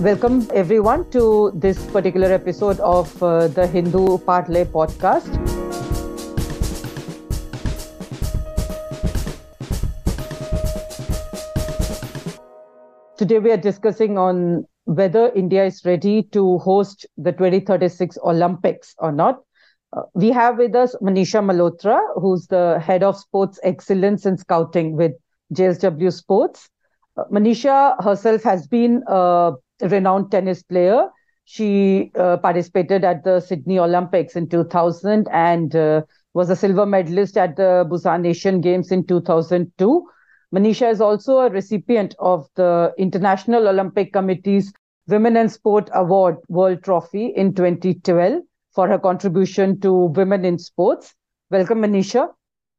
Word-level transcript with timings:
Welcome 0.00 0.46
everyone 0.54 1.10
to 1.10 1.50
this 1.56 1.84
particular 1.86 2.32
episode 2.32 2.78
of 2.78 3.20
uh, 3.20 3.48
the 3.48 3.66
Hindu 3.66 4.18
Parley 4.18 4.64
podcast. 4.64 5.26
Today 13.16 13.40
we 13.40 13.50
are 13.50 13.56
discussing 13.56 14.16
on 14.18 14.68
whether 14.84 15.32
India 15.32 15.64
is 15.64 15.84
ready 15.84 16.22
to 16.30 16.58
host 16.58 17.04
the 17.16 17.32
2036 17.32 18.18
Olympics 18.22 18.94
or 18.98 19.10
not. 19.10 19.40
Uh, 19.92 20.02
we 20.14 20.30
have 20.30 20.58
with 20.58 20.76
us 20.76 20.94
Manisha 21.02 21.42
Malhotra, 21.42 21.98
who's 22.14 22.46
the 22.46 22.78
head 22.78 23.02
of 23.02 23.16
sports 23.16 23.58
excellence 23.64 24.24
and 24.26 24.38
scouting 24.38 24.94
with 24.94 25.10
JSW 25.52 26.12
Sports. 26.12 26.70
Uh, 27.16 27.24
Manisha 27.32 28.00
herself 28.00 28.44
has 28.44 28.68
been 28.68 29.02
a 29.08 29.54
renowned 29.80 30.30
tennis 30.30 30.62
player. 30.62 31.08
She 31.44 32.10
uh, 32.18 32.36
participated 32.38 33.04
at 33.04 33.24
the 33.24 33.40
Sydney 33.40 33.78
Olympics 33.78 34.36
in 34.36 34.48
2000 34.48 35.28
and 35.32 35.74
uh, 35.74 36.02
was 36.34 36.50
a 36.50 36.56
silver 36.56 36.84
medalist 36.84 37.36
at 37.36 37.56
the 37.56 37.86
Busan 37.90 38.26
Asian 38.26 38.60
Games 38.60 38.92
in 38.92 39.06
2002. 39.06 40.06
Manisha 40.54 40.90
is 40.90 41.00
also 41.00 41.38
a 41.38 41.50
recipient 41.50 42.14
of 42.18 42.46
the 42.54 42.92
International 42.98 43.68
Olympic 43.68 44.12
Committee's 44.12 44.72
Women 45.08 45.36
in 45.38 45.48
Sport 45.48 45.88
Award 45.94 46.36
World 46.48 46.82
Trophy 46.82 47.32
in 47.34 47.54
2012 47.54 48.42
for 48.74 48.88
her 48.88 48.98
contribution 48.98 49.80
to 49.80 49.92
women 49.92 50.44
in 50.44 50.58
sports. 50.58 51.14
Welcome, 51.50 51.80
Manisha. 51.80 52.28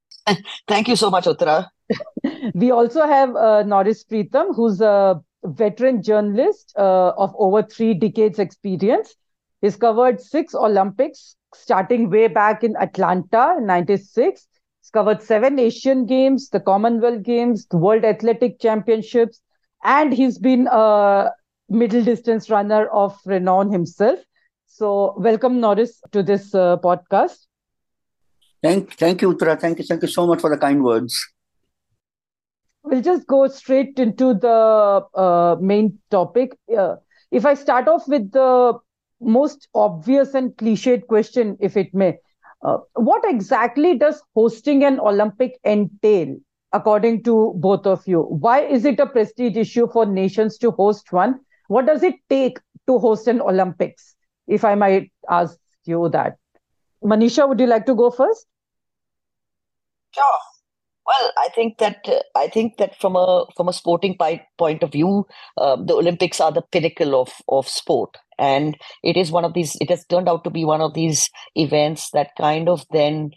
Thank 0.67 0.88
you 0.88 0.95
so 0.95 1.09
much, 1.09 1.25
Uthra. 1.25 1.67
we 2.53 2.72
also 2.72 3.08
have 3.08 3.36
uh, 3.36 3.63
Norris 3.63 4.03
Pritam, 4.03 4.56
who's 4.56 4.80
a 4.80 5.19
veteran 5.44 6.02
journalist 6.02 6.73
uh, 6.78 7.09
of 7.09 7.34
over 7.38 7.64
three 7.64 7.94
decades 7.94 8.40
experience. 8.40 9.16
He's 9.62 9.76
covered 9.76 10.22
six 10.22 10.54
Olympics, 10.56 11.36
starting 11.54 12.09
way 12.09 12.28
back 12.28 12.64
in 12.64 12.76
Atlanta 12.78 13.56
in 13.58 13.66
96. 13.66 14.48
He's 14.81 14.90
covered 14.90 15.22
seven 15.22 15.59
Asian 15.59 16.06
Games, 16.06 16.50
the 16.50 16.59
Commonwealth 16.59 17.23
Games, 17.23 17.66
the 17.68 17.78
World 17.78 18.06
Athletic 18.06 18.59
Championships, 18.59 19.42
and 19.84 20.14
he's 20.14 20.38
been 20.38 20.68
a 20.72 21.31
middle 21.70 22.03
distance 22.03 22.50
runner 22.50 22.88
of 22.88 23.18
renown 23.26 23.72
himself. 23.72 24.20
So, 24.68 25.16
welcome, 25.18 25.59
Norris, 25.59 26.02
to 26.12 26.24
this 26.24 26.56
uh, 26.56 26.78
podcast. 26.78 27.48
Thank, 28.62 28.94
thank 28.94 29.22
you, 29.22 29.34
Uthra. 29.34 29.59
Thank 29.59 29.80
you, 29.80 29.86
thank 29.86 30.02
you 30.02 30.08
so 30.08 30.28
much 30.28 30.42
for 30.42 30.50
the 30.50 30.58
kind 30.58 30.84
words. 30.84 31.34
We'll 32.90 33.02
just 33.02 33.28
go 33.28 33.48
straight 33.48 34.00
into 34.00 34.34
the 34.34 35.06
uh, 35.16 35.56
main 35.62 36.00
topic. 36.09 36.58
Uh, 36.76 36.96
if 37.31 37.46
I 37.46 37.54
start 37.54 37.88
off 37.88 38.08
with 38.08 38.31
the 38.31 38.80
most 39.22 39.68
obvious 39.76 40.34
and 40.34 40.52
cliched 40.58 41.08
question, 41.08 41.58
if 41.59 41.78
it 41.78 41.94
may, 41.94 42.18
uh, 42.64 42.78
what 42.96 43.23
exactly 43.26 43.98
does 43.98 44.22
hosting 44.36 44.84
an 44.84 45.00
Olympic 45.00 45.59
entail, 45.66 46.36
according 46.73 47.23
to 47.23 47.54
both 47.58 47.86
of 47.86 48.08
you? 48.08 48.22
Why 48.23 48.62
is 48.62 48.86
it 48.86 49.00
a 49.00 49.06
prestige 49.06 49.56
issue 49.56 49.88
for 49.88 50.06
nations 50.06 50.58
to 50.59 50.72
host 50.72 51.12
one? 51.12 51.40
What 51.68 51.86
does 51.86 52.02
it 52.03 52.16
take 52.30 52.59
to 52.88 52.98
host 52.98 53.28
an 53.28 53.42
Olympics? 53.42 54.16
If 54.48 54.66
I 54.66 54.76
might 54.76 55.12
ask 55.30 55.58
you 55.86 56.09
that. 56.09 56.38
Manisha, 57.03 57.48
would 57.48 57.59
you 57.59 57.68
like 57.68 57.86
to 57.86 57.96
go 57.96 58.09
first? 58.09 58.48
Sure. 60.12 60.40
Well, 61.10 61.32
I 61.40 61.50
think 61.56 61.80
that 61.80 62.08
uh, 62.08 62.22
I 62.38 62.48
think 62.50 62.78
that 62.78 62.96
from 63.00 63.16
a 63.16 63.46
from 63.58 63.68
a 63.68 63.74
sporting 63.74 64.16
pi- 64.16 64.46
point 64.60 64.84
of 64.84 64.92
view, 64.92 65.26
uh, 65.58 65.76
the 65.78 65.96
Olympics 65.96 66.40
are 66.40 66.52
the 66.52 66.62
pinnacle 66.62 67.20
of 67.20 67.32
of 67.48 67.68
sport, 67.68 68.16
and 68.38 68.78
it 69.03 69.18
is 69.18 69.31
one 69.31 69.44
of 69.46 69.53
these. 69.56 69.75
It 69.81 69.90
has 69.90 70.06
turned 70.06 70.30
out 70.30 70.44
to 70.44 70.52
be 70.52 70.66
one 70.66 70.81
of 70.81 70.94
these 70.94 71.30
events 71.56 72.12
that 72.12 72.31
kind 72.38 72.69
of 72.69 72.86
then 72.92 73.31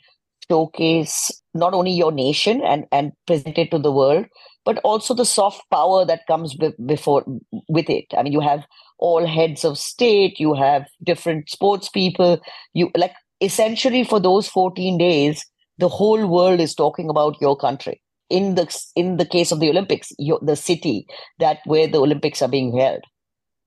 showcase 0.50 1.30
not 1.54 1.72
only 1.72 1.92
your 1.92 2.12
nation 2.12 2.60
and 2.62 2.84
and 2.92 3.12
present 3.26 3.56
it 3.56 3.70
to 3.70 3.78
the 3.78 3.92
world, 3.92 4.26
but 4.66 4.78
also 4.84 5.14
the 5.14 5.24
soft 5.24 5.62
power 5.70 6.04
that 6.04 6.26
comes 6.26 6.54
be- 6.54 6.74
before 6.84 7.24
with 7.68 7.88
it. 7.88 8.04
I 8.16 8.22
mean, 8.22 8.34
you 8.34 8.40
have 8.40 8.66
all 8.98 9.26
heads 9.26 9.64
of 9.64 9.78
state, 9.78 10.38
you 10.38 10.54
have 10.54 10.86
different 11.02 11.48
sports 11.48 11.88
people, 11.88 12.40
you 12.74 12.90
like 12.96 13.14
essentially 13.40 14.04
for 14.04 14.20
those 14.20 14.48
14 14.48 14.98
days 14.98 15.44
the 15.78 15.88
whole 15.88 16.26
world 16.26 16.60
is 16.60 16.74
talking 16.74 17.08
about 17.08 17.40
your 17.40 17.56
country. 17.56 18.00
In 18.30 18.54
the 18.54 18.66
in 18.96 19.18
the 19.18 19.26
case 19.26 19.52
of 19.52 19.60
the 19.60 19.68
olympics 19.68 20.10
your, 20.18 20.38
the 20.40 20.56
city 20.56 21.06
that 21.38 21.58
where 21.66 21.86
the 21.86 21.98
olympics 21.98 22.40
are 22.40 22.48
being 22.48 22.74
held. 22.76 23.02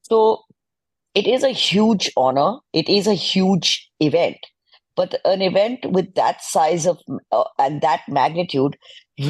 So 0.02 0.42
it 1.14 1.28
is 1.28 1.44
a 1.44 1.50
huge 1.50 2.12
honor. 2.18 2.58
It 2.74 2.90
is 2.90 3.06
a 3.06 3.14
huge 3.14 3.88
event. 4.00 4.38
But 4.96 5.20
an 5.24 5.44
event 5.44 5.86
with 5.92 6.16
that 6.16 6.42
size 6.42 6.88
of 6.88 6.98
uh, 7.32 7.44
and 7.60 7.82
that 7.82 8.02
magnitude 8.08 8.76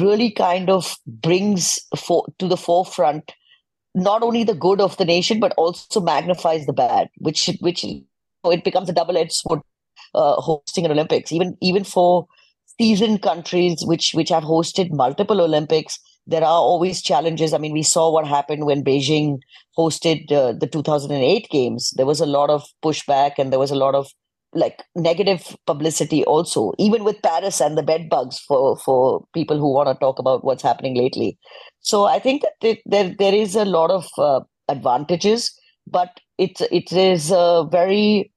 really 0.00 0.30
kind 0.30 0.70
of 0.70 0.96
brings 1.06 1.78
for, 1.96 2.24
to 2.38 2.48
the 2.48 2.56
forefront 2.56 3.32
not 3.94 4.22
only 4.22 4.42
the 4.44 4.54
good 4.54 4.80
of 4.80 4.96
the 4.96 5.04
nation 5.04 5.38
but 5.40 5.54
also 5.56 6.00
magnifies 6.00 6.66
the 6.66 6.72
bad 6.72 7.08
which 7.18 7.50
which 7.60 7.84
it 7.84 8.64
becomes 8.64 8.88
a 8.88 8.92
double 8.92 9.16
edged 9.16 9.32
sword 9.32 9.60
uh, 10.14 10.34
hosting 10.34 10.84
an 10.84 10.90
olympics. 10.90 11.32
Even 11.32 11.56
even 11.60 11.84
for 11.84 12.26
seasoned 12.78 13.22
countries 13.22 13.84
which 13.84 14.12
which 14.14 14.28
have 14.28 14.44
hosted 14.44 14.90
multiple 14.92 15.40
Olympics, 15.40 15.98
there 16.26 16.42
are 16.42 16.60
always 16.60 17.02
challenges. 17.02 17.52
I 17.52 17.58
mean, 17.58 17.72
we 17.72 17.82
saw 17.82 18.10
what 18.10 18.26
happened 18.26 18.66
when 18.66 18.84
Beijing 18.84 19.38
hosted 19.78 20.30
uh, 20.32 20.52
the 20.52 20.66
2008 20.66 21.48
games. 21.50 21.92
There 21.96 22.06
was 22.06 22.20
a 22.20 22.26
lot 22.26 22.50
of 22.50 22.64
pushback 22.84 23.32
and 23.38 23.52
there 23.52 23.58
was 23.58 23.70
a 23.70 23.76
lot 23.76 23.94
of 23.94 24.08
like 24.54 24.82
negative 24.94 25.56
publicity 25.66 26.24
also 26.24 26.72
even 26.78 27.04
with 27.04 27.20
paris 27.20 27.60
and 27.60 27.76
the 27.76 27.82
bed 27.82 28.08
bugs 28.08 28.38
for 28.38 28.76
for 28.78 29.24
people 29.34 29.58
who 29.58 29.72
want 29.72 29.88
to 29.88 29.94
talk 30.00 30.18
about 30.18 30.44
what's 30.44 30.62
happening 30.62 30.96
lately 30.96 31.36
so 31.80 32.04
i 32.04 32.18
think 32.18 32.42
that 32.42 32.78
there 32.86 33.14
there 33.18 33.34
is 33.34 33.54
a 33.54 33.64
lot 33.64 33.90
of 33.90 34.06
uh, 34.18 34.40
advantages 34.68 35.52
but 35.86 36.20
it's 36.38 36.60
it 36.70 36.92
is 36.92 37.30
a 37.30 37.66
very 37.70 38.32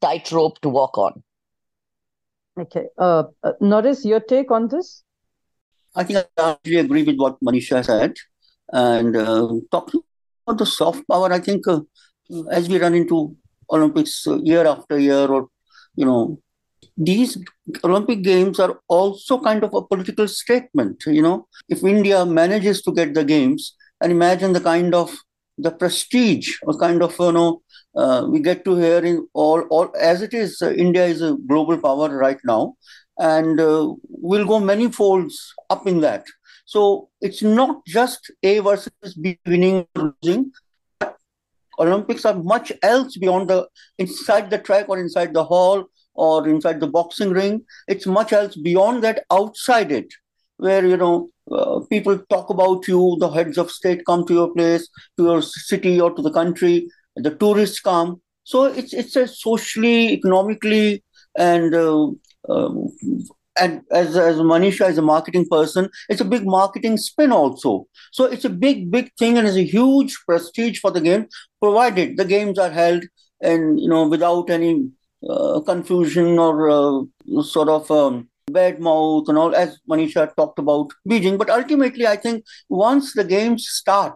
tight 0.00 0.30
rope 0.32 0.60
to 0.60 0.68
walk 0.68 0.96
on 0.98 1.22
Okay. 2.58 2.86
Uh, 2.98 3.24
uh, 3.42 3.52
Norris, 3.60 4.04
your 4.04 4.20
take 4.20 4.50
on 4.50 4.68
this? 4.68 5.04
I 5.94 6.04
think 6.04 6.26
I 6.36 6.50
actually 6.50 6.78
agree 6.78 7.02
with 7.04 7.16
what 7.16 7.36
Manisha 7.40 7.84
said. 7.84 8.14
And 8.72 9.16
uh, 9.16 9.48
talking 9.70 10.00
about 10.46 10.58
the 10.58 10.66
soft 10.66 11.06
power, 11.08 11.32
I 11.32 11.38
think 11.38 11.66
uh, 11.66 11.80
as 12.50 12.68
we 12.68 12.78
run 12.78 12.94
into 12.94 13.36
Olympics 13.70 14.26
uh, 14.26 14.38
year 14.42 14.66
after 14.66 14.98
year, 14.98 15.26
or, 15.26 15.48
you 15.94 16.04
know, 16.04 16.40
these 16.96 17.38
Olympic 17.84 18.22
Games 18.22 18.58
are 18.58 18.80
also 18.88 19.40
kind 19.40 19.62
of 19.62 19.72
a 19.72 19.82
political 19.82 20.26
statement. 20.28 21.02
You 21.06 21.22
know, 21.22 21.46
if 21.68 21.82
India 21.84 22.24
manages 22.26 22.82
to 22.82 22.92
get 22.92 23.14
the 23.14 23.24
Games, 23.24 23.74
and 24.00 24.12
imagine 24.12 24.52
the 24.52 24.60
kind 24.60 24.94
of 24.94 25.16
the 25.58 25.70
prestige 25.70 26.56
or 26.62 26.78
kind 26.78 27.02
of 27.02 27.14
you 27.18 27.32
know 27.32 27.62
uh, 27.96 28.26
we 28.28 28.40
get 28.40 28.64
to 28.64 28.76
hear 28.76 29.04
in 29.04 29.26
all, 29.34 29.60
all 29.70 29.92
as 30.00 30.22
it 30.22 30.32
is, 30.34 30.62
uh, 30.62 30.72
India 30.72 31.04
is 31.04 31.20
a 31.20 31.36
global 31.46 31.76
power 31.78 32.08
right 32.16 32.38
now, 32.44 32.74
and 33.18 33.60
uh, 33.60 33.92
will 34.08 34.46
go 34.46 34.60
many 34.60 34.90
folds 34.90 35.52
up 35.70 35.86
in 35.86 36.00
that. 36.00 36.24
So 36.64 37.08
it's 37.20 37.42
not 37.42 37.84
just 37.86 38.30
A 38.42 38.58
versus 38.60 39.14
B 39.20 39.38
winning 39.46 39.86
or 39.96 40.14
losing. 40.22 40.52
Olympics 41.78 42.24
are 42.24 42.34
much 42.34 42.72
else 42.82 43.16
beyond 43.16 43.48
the 43.48 43.68
inside 43.98 44.50
the 44.50 44.58
track 44.58 44.88
or 44.88 44.98
inside 44.98 45.32
the 45.32 45.44
hall 45.44 45.84
or 46.14 46.46
inside 46.48 46.80
the 46.80 46.88
boxing 46.88 47.30
ring. 47.30 47.64
It's 47.86 48.06
much 48.06 48.32
else 48.32 48.56
beyond 48.56 49.02
that, 49.04 49.24
outside 49.30 49.92
it, 49.92 50.12
where 50.56 50.84
you 50.84 50.96
know 50.96 51.30
uh, 51.50 51.80
people 51.90 52.18
talk 52.30 52.50
about 52.50 52.86
you. 52.88 53.16
The 53.20 53.28
heads 53.28 53.58
of 53.58 53.70
state 53.70 54.04
come 54.06 54.26
to 54.26 54.34
your 54.34 54.52
place, 54.52 54.88
to 55.16 55.24
your 55.24 55.42
city, 55.42 56.00
or 56.00 56.14
to 56.14 56.22
the 56.22 56.32
country, 56.32 56.88
the 57.16 57.34
tourists 57.34 57.80
come. 57.80 58.20
So 58.44 58.64
it's 58.64 58.92
it's 58.92 59.16
a 59.16 59.26
socially, 59.26 60.12
economically, 60.12 61.04
and 61.36 61.74
uh, 61.74 62.08
um, 62.48 62.88
and 63.60 63.82
as 63.90 64.16
as 64.16 64.36
Manisha 64.36 64.88
is 64.88 64.98
a 64.98 65.02
marketing 65.02 65.46
person, 65.50 65.88
it's 66.08 66.20
a 66.20 66.24
big 66.24 66.46
marketing 66.46 66.96
spin 66.96 67.32
also. 67.32 67.86
So 68.12 68.24
it's 68.24 68.44
a 68.44 68.50
big 68.50 68.90
big 68.90 69.10
thing 69.18 69.38
and 69.38 69.46
it's 69.46 69.56
a 69.56 69.64
huge 69.64 70.16
prestige 70.26 70.78
for 70.80 70.90
the 70.90 71.00
game, 71.00 71.26
provided 71.60 72.16
the 72.16 72.24
games 72.24 72.58
are 72.58 72.70
held 72.70 73.04
and 73.40 73.80
you 73.80 73.88
know 73.88 74.08
without 74.08 74.50
any 74.50 74.90
uh, 75.28 75.60
confusion 75.60 76.38
or 76.38 76.70
uh, 76.70 77.42
sort 77.42 77.68
of. 77.68 77.90
Um, 77.90 78.28
bad 78.48 78.80
mouth 78.80 79.28
and 79.28 79.38
all 79.38 79.54
as 79.54 79.78
manisha 79.90 80.28
talked 80.36 80.58
about 80.58 80.88
beijing 81.08 81.38
but 81.38 81.50
ultimately 81.50 82.06
i 82.06 82.16
think 82.16 82.44
once 82.68 83.14
the 83.14 83.24
games 83.24 83.68
start 83.68 84.14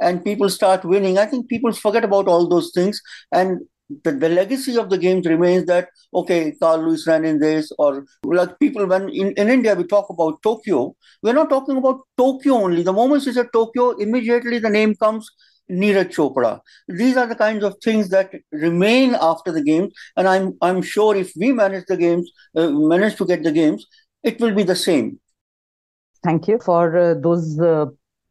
and 0.00 0.24
people 0.24 0.48
start 0.48 0.84
winning, 0.84 1.18
I 1.18 1.26
think 1.26 1.48
people 1.48 1.72
forget 1.72 2.04
about 2.04 2.28
all 2.28 2.48
those 2.48 2.72
things. 2.74 3.00
And 3.32 3.60
the, 4.02 4.12
the 4.12 4.28
legacy 4.28 4.76
of 4.76 4.90
the 4.90 4.98
games 4.98 5.26
remains 5.26 5.66
that, 5.66 5.88
okay, 6.12 6.52
Carl 6.52 6.78
Lewis 6.78 7.06
ran 7.06 7.24
in 7.24 7.38
this, 7.38 7.70
or 7.78 8.04
like 8.24 8.58
people, 8.58 8.86
when 8.86 9.08
in, 9.10 9.32
in 9.32 9.48
India 9.48 9.74
we 9.74 9.84
talk 9.84 10.08
about 10.10 10.42
Tokyo, 10.42 10.94
we're 11.22 11.34
not 11.34 11.50
talking 11.50 11.76
about 11.76 12.00
Tokyo 12.16 12.54
only. 12.54 12.82
The 12.82 12.92
moment 12.92 13.24
you 13.26 13.32
say 13.32 13.44
Tokyo, 13.52 13.90
immediately 13.92 14.58
the 14.58 14.70
name 14.70 14.94
comes 14.94 15.30
Neeraj 15.70 16.10
Chopra. 16.14 16.60
These 16.88 17.16
are 17.16 17.26
the 17.26 17.34
kinds 17.34 17.64
of 17.64 17.76
things 17.82 18.08
that 18.10 18.32
remain 18.52 19.16
after 19.20 19.50
the 19.50 19.62
games, 19.62 19.92
and 20.16 20.28
I'm 20.28 20.56
I'm 20.60 20.82
sure 20.82 21.16
if 21.16 21.32
we 21.36 21.52
manage 21.52 21.86
the 21.86 21.96
games, 21.96 22.30
uh, 22.56 22.70
manage 22.70 23.16
to 23.16 23.26
get 23.26 23.42
the 23.42 23.52
games, 23.52 23.86
it 24.22 24.40
will 24.40 24.54
be 24.54 24.62
the 24.62 24.76
same. 24.76 25.20
Thank 26.22 26.48
you 26.48 26.58
for 26.58 26.96
uh, 26.96 27.14
those 27.14 27.60
uh, 27.60 27.86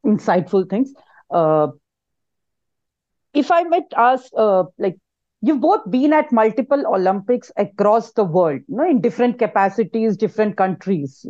insightful 0.05 0.69
things. 0.69 0.93
Uh, 1.29 1.67
if 3.33 3.51
I 3.51 3.63
might 3.63 3.91
ask, 3.95 4.25
uh, 4.37 4.63
like 4.77 4.97
you've 5.41 5.61
both 5.61 5.89
been 5.89 6.13
at 6.13 6.31
multiple 6.31 6.83
Olympics 6.87 7.51
across 7.57 8.13
the 8.13 8.23
world, 8.23 8.61
you 8.67 8.77
know, 8.77 8.89
in 8.89 9.01
different 9.01 9.39
capacities, 9.39 10.17
different 10.17 10.55
countries, 10.55 11.25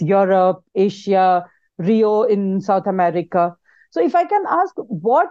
Europe, 0.00 0.62
Asia, 0.74 1.44
Rio 1.78 2.22
in 2.22 2.60
South 2.60 2.86
America. 2.86 3.54
So, 3.90 4.02
if 4.02 4.14
I 4.14 4.24
can 4.24 4.44
ask, 4.48 4.74
what, 4.76 5.28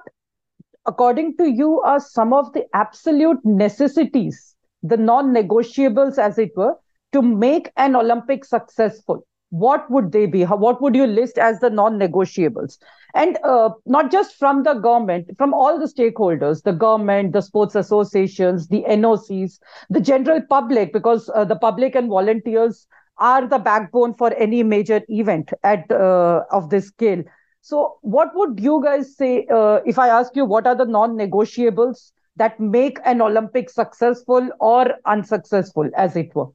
according 0.88 1.38
to 1.38 1.50
you, 1.50 1.82
are 1.82 2.00
some 2.00 2.34
of 2.34 2.52
the 2.54 2.66
absolute 2.74 3.40
necessities, 3.44 4.56
the 4.82 4.98
non 4.98 5.34
negotiables, 5.34 6.18
as 6.18 6.38
it 6.38 6.52
were, 6.56 6.76
to 7.14 7.22
make 7.22 7.72
an 7.78 7.96
Olympic 7.96 8.46
successful? 8.46 9.26
What 9.50 9.90
would 9.90 10.12
they 10.12 10.26
be? 10.26 10.44
What 10.44 10.82
would 10.82 10.96
you 10.96 11.08
list 11.08 11.38
as 11.38 11.60
the 11.60 11.70
non 11.70 11.98
negotiables? 12.00 12.78
And 13.14 13.38
uh, 13.44 13.70
not 13.86 14.12
just 14.12 14.36
from 14.36 14.64
the 14.64 14.74
government, 14.74 15.30
from 15.38 15.54
all 15.54 15.80
the 15.80 15.86
stakeholders 15.86 16.64
the 16.64 16.74
government, 16.74 17.34
the 17.34 17.42
sports 17.42 17.76
associations, 17.76 18.68
the 18.68 18.84
NOCs, 18.88 19.60
the 19.90 20.02
general 20.02 20.42
public, 20.50 20.92
because 20.94 21.30
uh, 21.34 21.46
the 21.46 21.56
public 21.56 21.96
and 21.96 22.10
volunteers 22.10 22.88
are 23.18 23.48
the 23.48 23.58
backbone 23.58 24.14
for 24.14 24.34
any 24.34 24.64
major 24.64 25.02
event 25.08 25.52
at 25.64 25.90
uh, 25.92 26.44
of 26.52 26.70
this 26.70 26.88
scale 26.88 27.24
so, 27.68 27.98
what 28.00 28.34
would 28.34 28.62
you 28.62 28.82
guys 28.82 29.18
say 29.18 29.46
uh, 29.54 29.82
if 29.86 30.00
I 30.00 30.08
ask 30.08 30.34
you 30.38 30.46
what 30.46 30.66
are 30.66 30.74
the 30.74 30.86
non 30.86 31.18
negotiables 31.18 32.14
that 32.38 32.58
make 32.62 32.98
an 33.04 33.22
Olympic 33.22 33.70
successful 33.70 34.50
or 34.62 34.94
unsuccessful, 35.06 35.90
as 35.98 36.16
it 36.16 36.34
were? 36.34 36.48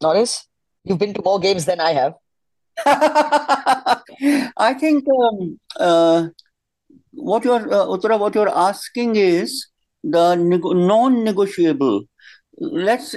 Norris, 0.00 0.48
you've 0.82 0.98
been 0.98 1.12
to 1.12 1.20
more 1.22 1.38
games 1.38 1.66
than 1.66 1.78
I 1.78 1.92
have. 1.92 2.14
I 4.56 4.74
think 4.80 5.04
um, 5.14 5.60
uh, 5.78 6.28
what 7.10 7.44
you're, 7.44 7.70
uh, 7.70 7.84
Uthra, 7.84 8.18
what 8.18 8.34
you're 8.34 8.48
asking 8.48 9.16
is 9.16 9.66
the 10.02 10.36
non 10.36 11.22
negotiable 11.22 12.04
let's 12.58 13.14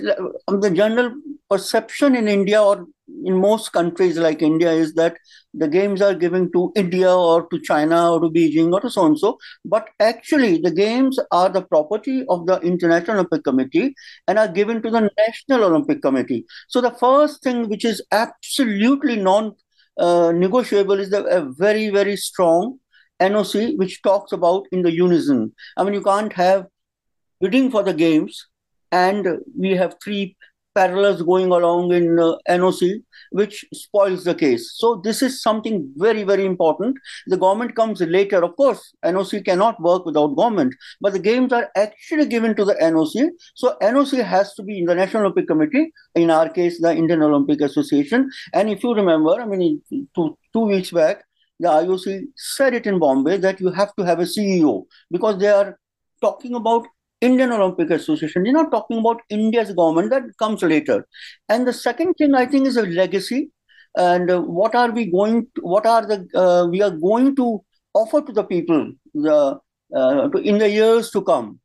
um, 0.48 0.60
the 0.60 0.72
general 0.72 1.14
perception 1.50 2.16
in 2.16 2.28
India 2.28 2.62
or 2.62 2.88
in 3.26 3.40
most 3.40 3.72
countries 3.72 4.18
like 4.18 4.42
India 4.42 4.72
is 4.72 4.94
that 4.96 5.18
the 5.54 5.68
games 5.68 6.02
are 6.02 6.14
given 6.14 6.52
to 6.52 6.72
India 6.76 7.14
or 7.14 7.48
to 7.48 7.60
China 7.62 8.14
or 8.14 8.20
to 8.22 8.30
Beijing 8.30 8.72
or 8.72 8.82
to 8.82 8.90
so 8.90 9.06
and 9.06 9.18
so. 9.18 9.38
But 9.66 9.90
actually, 10.00 10.60
the 10.60 10.72
games 10.72 11.20
are 11.32 11.50
the 11.50 11.62
property 11.62 12.26
of 12.30 12.46
the 12.46 12.60
International 12.60 13.18
Olympic 13.18 13.44
Committee 13.44 13.96
and 14.28 14.38
are 14.38 14.48
given 14.48 14.82
to 14.82 14.90
the 14.90 15.10
National 15.18 15.64
Olympic 15.64 16.02
Committee. 16.02 16.46
So 16.68 16.82
the 16.82 16.92
first 16.92 17.44
thing 17.44 17.70
which 17.70 17.86
is 17.86 18.04
absolutely 18.12 19.16
non 19.16 19.54
uh, 19.98 20.32
negotiable 20.32 21.00
is 21.00 21.10
the, 21.10 21.24
a 21.26 21.42
very, 21.54 21.90
very 21.90 22.16
strong 22.16 22.80
NOC 23.20 23.78
which 23.78 24.02
talks 24.04 24.32
about 24.32 24.66
in 24.72 24.84
the 24.84 24.92
unison. 24.92 25.54
I 25.76 25.84
mean, 25.84 25.94
you 25.94 26.04
can't 26.04 26.34
have 26.34 26.68
bidding 27.40 27.72
for 27.72 27.84
the 27.84 27.94
games 27.94 28.48
and 28.92 29.40
we 29.58 29.72
have 29.72 29.96
three 30.04 30.36
parallels 30.78 31.22
going 31.24 31.52
along 31.52 31.92
in 31.92 32.20
uh, 32.20 32.36
NOC, 32.48 33.02
which 33.32 33.66
spoils 33.74 34.24
the 34.24 34.36
case. 34.36 34.74
So 34.82 35.02
this 35.04 35.22
is 35.28 35.42
something 35.42 35.92
very, 36.06 36.24
very 36.24 36.46
important. 36.46 36.98
The 37.28 37.38
government 37.38 37.76
comes 37.76 38.02
later. 38.02 38.44
Of 38.44 38.56
course, 38.56 38.82
NOC 39.04 39.46
cannot 39.46 39.82
work 39.82 40.06
without 40.06 40.36
government, 40.42 40.76
but 41.02 41.14
the 41.14 41.24
games 41.30 41.52
are 41.52 41.70
actually 41.76 42.28
given 42.28 42.56
to 42.56 42.66
the 42.66 42.76
NOC. 42.76 43.30
So 43.56 43.76
NOC 43.82 44.24
has 44.24 44.54
to 44.56 44.64
be 44.64 44.80
in 44.80 44.86
the 44.86 44.96
National 44.96 45.24
Olympic 45.24 45.48
Committee, 45.48 45.92
in 46.16 46.30
our 46.30 46.50
case, 46.50 46.82
the 46.82 46.96
Indian 46.96 47.24
Olympic 47.24 47.62
Association. 47.62 48.30
And 48.54 48.70
if 48.70 48.84
you 48.84 48.94
remember, 48.94 49.42
I 49.42 49.46
mean, 49.46 49.82
two, 50.16 50.38
two 50.54 50.66
weeks 50.74 50.92
back, 50.92 51.24
the 51.60 51.70
IOC 51.70 52.28
said 52.36 52.76
it 52.76 52.86
in 52.86 53.00
Bombay 53.00 53.38
that 53.38 53.60
you 53.60 53.72
have 53.72 53.96
to 53.96 54.06
have 54.06 54.20
a 54.20 54.30
CEO 54.34 54.86
because 55.10 55.40
they 55.40 55.48
are 55.48 55.80
talking 56.22 56.54
about 56.56 56.88
Indian 57.22 57.52
Olympic 57.52 57.90
Association. 57.90 58.46
You're 58.46 58.54
not 58.54 58.72
talking 58.72 59.00
about 59.00 59.22
India's 59.30 59.72
government, 59.72 60.12
that 60.12 60.24
comes 60.38 60.62
later. 60.62 61.08
And 61.50 61.68
the 61.68 61.74
second 61.74 62.14
thing 62.16 62.36
I 62.36 62.46
think 62.46 62.68
is 62.68 62.78
a 62.78 62.84
legacy. 62.84 63.52
And 63.96 64.30
uh, 64.30 64.42
what 64.42 64.76
are 64.76 64.92
we 64.92 65.10
going 65.12 65.48
to, 65.56 65.62
what 65.62 65.86
are 65.86 66.06
the, 66.06 66.28
uh, 66.36 66.68
we 66.68 66.82
are 66.82 66.92
going 66.92 67.36
to 67.38 67.64
offer 67.94 68.22
to 68.22 68.32
the 68.32 68.44
people 68.44 68.92
the, 69.14 69.60
uh, 69.96 70.30
to, 70.30 70.38
in 70.38 70.60
the 70.60 70.70
years 70.70 71.10
to 71.12 71.22
come. 71.24 71.60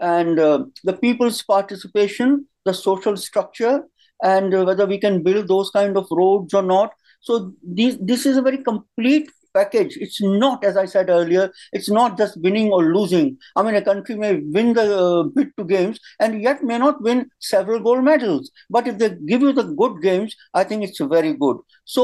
And 0.00 0.38
uh, 0.38 0.64
the 0.82 0.94
people's 0.94 1.42
participation, 1.42 2.46
the 2.64 2.74
social 2.74 3.16
structure, 3.16 3.84
and 4.22 4.52
uh, 4.54 4.64
whether 4.64 4.86
we 4.86 4.98
can 4.98 5.22
build 5.22 5.46
those 5.48 5.70
kind 5.70 5.96
of 5.96 6.06
roads 6.10 6.52
or 6.54 6.62
not. 6.62 6.92
So 7.20 7.52
these, 7.66 7.96
this 7.98 8.26
is 8.26 8.36
a 8.36 8.42
very 8.42 8.58
complete 8.58 9.30
package. 9.58 9.96
It's 10.06 10.20
not, 10.22 10.64
as 10.70 10.76
I 10.76 10.86
said 10.94 11.10
earlier, 11.10 11.44
it's 11.72 11.90
not 11.98 12.18
just 12.22 12.40
winning 12.46 12.72
or 12.72 12.82
losing. 12.96 13.36
I 13.56 13.62
mean, 13.62 13.76
a 13.76 13.84
country 13.90 14.16
may 14.24 14.32
win 14.56 14.74
the 14.74 14.86
uh, 15.04 15.22
bid 15.34 15.52
to 15.58 15.64
games 15.64 16.00
and 16.20 16.42
yet 16.48 16.62
may 16.62 16.78
not 16.78 17.02
win 17.08 17.30
several 17.52 17.80
gold 17.80 18.04
medals. 18.04 18.50
But 18.70 18.86
if 18.92 18.98
they 18.98 19.10
give 19.32 19.42
you 19.48 19.52
the 19.52 19.68
good 19.82 20.02
games, 20.02 20.36
I 20.54 20.64
think 20.64 20.84
it's 20.84 21.00
very 21.16 21.32
good. 21.46 21.56
So 21.84 22.02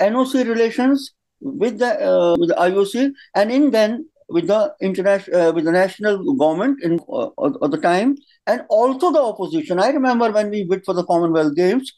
NOC 0.00 0.46
relations 0.54 1.12
with 1.40 1.78
the 1.78 1.92
uh, 2.06 2.36
with 2.38 2.50
the 2.50 2.54
IOC, 2.54 3.12
and 3.34 3.50
in 3.50 3.70
then 3.70 4.06
with 4.28 4.46
the 4.46 4.74
international 4.80 5.40
uh, 5.40 5.52
with 5.52 5.64
the 5.64 5.72
national 5.72 6.34
government 6.36 6.82
in 6.82 7.00
uh, 7.12 7.28
at 7.64 7.70
the 7.70 7.78
time, 7.78 8.16
and 8.46 8.62
also 8.68 9.12
the 9.12 9.22
opposition. 9.22 9.80
I 9.80 9.88
remember 9.88 10.30
when 10.30 10.50
we 10.50 10.64
bid 10.64 10.84
for 10.84 10.94
the 10.94 11.04
Commonwealth 11.04 11.56
Games, 11.56 11.92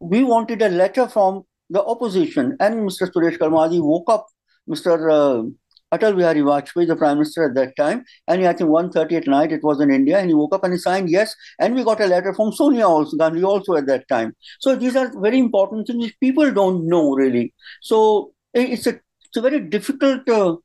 we 0.00 0.24
wanted 0.24 0.62
a 0.62 0.68
letter 0.68 1.08
from 1.08 1.44
the 1.70 1.82
opposition 1.84 2.56
and 2.60 2.88
Mr. 2.88 3.10
Suresh 3.10 3.38
Kalmadi 3.38 3.80
woke 3.80 4.10
up 4.10 4.26
Mr. 4.68 4.92
Uh, 5.10 5.50
Atal 5.92 6.16
Bihari 6.16 6.40
Vajpayee, 6.40 6.86
the 6.86 6.94
Prime 6.94 7.16
Minister 7.16 7.44
at 7.44 7.54
that 7.54 7.74
time, 7.76 8.04
and 8.28 8.40
he, 8.40 8.46
I 8.46 8.52
think 8.52 8.70
1.30 8.70 9.12
at 9.12 9.26
night, 9.26 9.50
it 9.50 9.64
was 9.64 9.80
in 9.80 9.90
India, 9.90 10.18
and 10.18 10.28
he 10.28 10.34
woke 10.34 10.54
up 10.54 10.62
and 10.62 10.72
he 10.72 10.78
signed 10.78 11.10
yes, 11.10 11.34
and 11.58 11.74
we 11.74 11.82
got 11.82 12.00
a 12.00 12.06
letter 12.06 12.32
from 12.32 12.52
Sonia 12.52 12.86
also, 12.86 13.16
Gandhi 13.16 13.42
also 13.42 13.74
at 13.74 13.86
that 13.86 14.06
time. 14.08 14.36
So 14.60 14.76
these 14.76 14.94
are 14.94 15.10
very 15.20 15.38
important 15.38 15.88
things 15.88 16.04
which 16.04 16.20
people 16.20 16.50
don't 16.52 16.86
know 16.86 17.14
really. 17.14 17.52
So 17.82 18.32
it's 18.54 18.86
a, 18.86 19.00
it's 19.24 19.36
a 19.36 19.40
very 19.40 19.60
difficult 19.60 20.28
uh, 20.28 20.56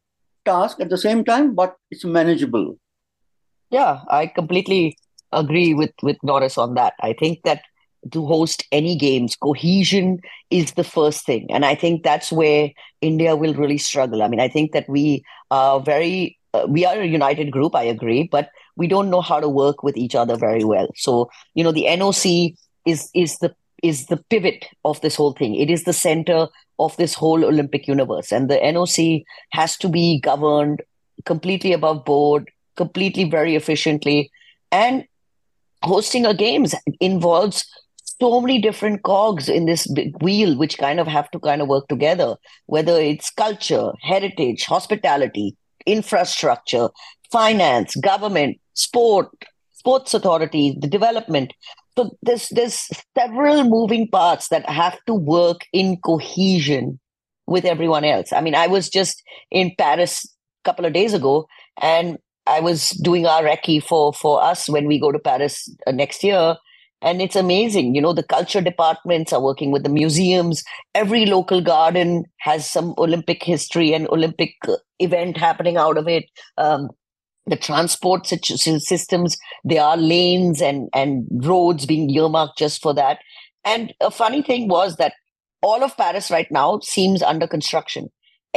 task 0.45 0.79
at 0.79 0.89
the 0.89 0.97
same 0.97 1.23
time, 1.23 1.55
but 1.55 1.75
it's 1.89 2.05
manageable. 2.05 2.77
Yeah, 3.71 4.01
I 4.09 4.27
completely 4.27 4.97
agree 5.31 5.73
with, 5.73 5.91
with 6.03 6.17
Norris 6.21 6.57
on 6.57 6.75
that. 6.75 6.93
I 7.01 7.13
think 7.13 7.39
that 7.45 7.63
to 8.11 8.25
host 8.25 8.63
any 8.71 8.95
games, 8.95 9.35
cohesion 9.35 10.19
is 10.49 10.73
the 10.73 10.83
first 10.83 11.25
thing. 11.25 11.47
And 11.49 11.65
I 11.65 11.75
think 11.75 12.03
that's 12.03 12.31
where 12.31 12.71
India 13.01 13.35
will 13.35 13.53
really 13.53 13.77
struggle. 13.77 14.21
I 14.21 14.27
mean, 14.27 14.39
I 14.39 14.47
think 14.47 14.71
that 14.73 14.87
we 14.87 15.23
are 15.51 15.79
very, 15.79 16.37
uh, 16.53 16.65
we 16.67 16.85
are 16.85 16.99
a 16.99 17.05
united 17.05 17.51
group, 17.51 17.75
I 17.75 17.83
agree, 17.83 18.27
but 18.31 18.49
we 18.75 18.87
don't 18.87 19.09
know 19.09 19.21
how 19.21 19.39
to 19.39 19.49
work 19.49 19.83
with 19.83 19.97
each 19.97 20.15
other 20.15 20.35
very 20.35 20.63
well. 20.63 20.87
So, 20.95 21.29
you 21.53 21.63
know, 21.63 21.71
the 21.71 21.85
NOC 21.85 22.55
is, 22.85 23.09
is 23.13 23.37
the, 23.39 23.55
is 23.81 24.07
the 24.07 24.17
pivot 24.17 24.65
of 24.83 25.01
this 25.01 25.15
whole 25.15 25.33
thing. 25.33 25.55
It 25.55 25.69
is 25.69 25.83
the 25.83 25.93
center 25.93 26.47
of 26.79 26.95
this 26.97 27.13
whole 27.13 27.43
Olympic 27.45 27.87
universe. 27.87 28.31
And 28.31 28.49
the 28.49 28.57
NOC 28.57 29.23
has 29.51 29.77
to 29.77 29.89
be 29.89 30.19
governed 30.19 30.81
completely 31.25 31.73
above 31.73 32.05
board, 32.05 32.51
completely 32.75 33.23
very 33.23 33.55
efficiently. 33.55 34.29
And 34.71 35.05
hosting 35.83 36.25
a 36.25 36.33
games 36.33 36.75
involves 36.99 37.65
so 38.21 38.39
many 38.41 38.61
different 38.61 39.03
cogs 39.03 39.49
in 39.49 39.65
this 39.65 39.87
big 39.91 40.21
wheel 40.21 40.57
which 40.57 40.77
kind 40.77 40.99
of 40.99 41.07
have 41.07 41.29
to 41.31 41.39
kind 41.39 41.61
of 41.61 41.67
work 41.67 41.87
together 41.87 42.35
whether 42.65 42.99
it's 42.99 43.29
culture 43.29 43.91
heritage 44.01 44.63
hospitality 44.63 45.55
infrastructure 45.85 46.89
finance 47.31 47.95
government 47.95 48.57
sport 48.73 49.29
sports 49.85 50.15
authority 50.15 50.75
the 50.81 50.87
development. 50.87 51.53
So 51.95 52.17
there's 52.23 52.49
there's 52.49 52.89
several 53.15 53.63
moving 53.63 54.07
parts 54.09 54.49
that 54.49 54.67
have 54.67 54.97
to 55.05 55.13
work 55.13 55.61
in 55.71 55.97
cohesion 55.97 56.99
with 57.45 57.65
everyone 57.65 58.03
else. 58.03 58.33
I 58.33 58.41
mean 58.41 58.55
i 58.55 58.67
was 58.67 58.89
just 58.89 59.21
in 59.51 59.71
paris 59.77 60.25
a 60.25 60.63
couple 60.69 60.85
of 60.85 60.93
days 60.93 61.13
ago 61.13 61.47
and 61.81 62.17
i 62.47 62.59
was 62.59 62.89
doing 63.09 63.27
our 63.27 63.43
recce 63.43 63.83
for 63.83 64.11
for 64.13 64.43
us 64.43 64.67
when 64.67 64.87
we 64.87 64.99
go 64.99 65.11
to 65.11 65.19
paris 65.19 65.69
uh, 65.85 65.91
next 65.91 66.23
year 66.23 66.57
and 67.05 67.21
it's 67.21 67.35
amazing 67.35 67.95
you 67.95 68.01
know 68.01 68.11
the 68.11 68.23
culture 68.23 68.59
departments 68.59 69.31
are 69.31 69.41
working 69.41 69.71
with 69.71 69.83
the 69.83 69.89
museums. 69.89 70.63
Every 70.93 71.25
local 71.25 71.61
garden 71.61 72.25
has 72.39 72.69
some 72.69 72.93
olympic 72.97 73.43
history 73.43 73.93
and 73.93 74.07
olympic 74.09 74.55
uh, 74.67 74.75
event 74.99 75.37
happening 75.37 75.77
out 75.77 75.97
of 75.97 76.07
it. 76.09 76.25
Um, 76.57 76.89
the 77.47 77.55
transport 77.55 78.25
systems 78.25 79.37
there 79.63 79.83
are 79.83 79.97
lanes 79.97 80.61
and 80.61 80.89
and 80.93 81.27
roads 81.31 81.85
being 81.85 82.09
earmarked 82.09 82.57
just 82.57 82.81
for 82.81 82.93
that. 82.93 83.19
And 83.63 83.93
a 84.01 84.11
funny 84.11 84.41
thing 84.41 84.67
was 84.67 84.97
that 84.97 85.13
all 85.61 85.83
of 85.83 85.95
paris 85.97 86.29
right 86.31 86.51
now 86.51 86.79
seems 86.79 87.21
under 87.21 87.47
construction. 87.47 88.09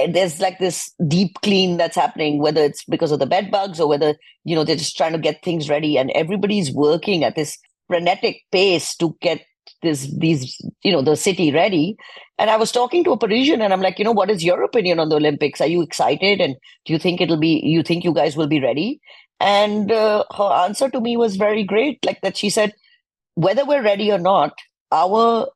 There's 0.08 0.40
like 0.40 0.58
this 0.58 0.92
deep 1.08 1.38
clean 1.42 1.76
that's 1.76 1.96
happening, 1.96 2.40
whether 2.40 2.62
it's 2.62 2.84
because 2.84 3.10
of 3.10 3.18
the 3.18 3.26
bed 3.26 3.50
bugs 3.50 3.80
or 3.80 3.88
whether, 3.88 4.14
you 4.44 4.54
know, 4.54 4.62
they're 4.62 4.76
just 4.76 4.96
trying 4.96 5.12
to 5.12 5.18
get 5.18 5.42
things 5.42 5.68
ready 5.68 5.98
and 5.98 6.12
everybody's 6.12 6.70
working 6.70 7.24
at 7.24 7.34
this 7.34 7.58
frenetic 7.88 8.42
pace 8.52 8.94
to 8.96 9.16
get 9.20 9.44
this 9.82 10.12
these 10.18 10.60
you 10.82 10.92
know 10.92 11.02
the 11.02 11.16
city 11.16 11.52
ready. 11.52 11.96
And 12.38 12.50
i 12.50 12.56
was 12.56 12.70
talking 12.70 13.02
to 13.04 13.12
a 13.12 13.18
parisian 13.18 13.60
and 13.60 13.72
i'm 13.72 13.80
like 13.80 13.98
you 13.98 14.04
know 14.04 14.12
what 14.12 14.30
is 14.30 14.44
your 14.44 14.62
opinion 14.62 15.00
on 15.00 15.08
the 15.08 15.16
olympics? 15.16 15.60
Are 15.60 15.66
you 15.66 15.82
excited? 15.82 16.40
And 16.40 16.56
do 16.84 16.92
you 16.92 16.98
think 16.98 17.20
it'll 17.20 17.36
be 17.36 17.60
you 17.64 17.82
think 17.82 18.04
you 18.04 18.14
guys 18.14 18.36
will 18.36 18.46
be 18.46 18.60
ready? 18.60 19.00
And 19.40 19.92
uh, 19.92 20.24
her 20.36 20.52
answer 20.64 20.90
to 20.90 21.00
me 21.00 21.16
was 21.16 21.36
very 21.36 21.62
great 21.62 22.04
like 22.04 22.20
that 22.22 22.36
she 22.36 22.50
said 22.50 22.74
whether 23.34 23.64
we're 23.64 23.82
ready 23.82 24.10
or 24.10 24.18
not 24.18 24.52
our 24.92 25.48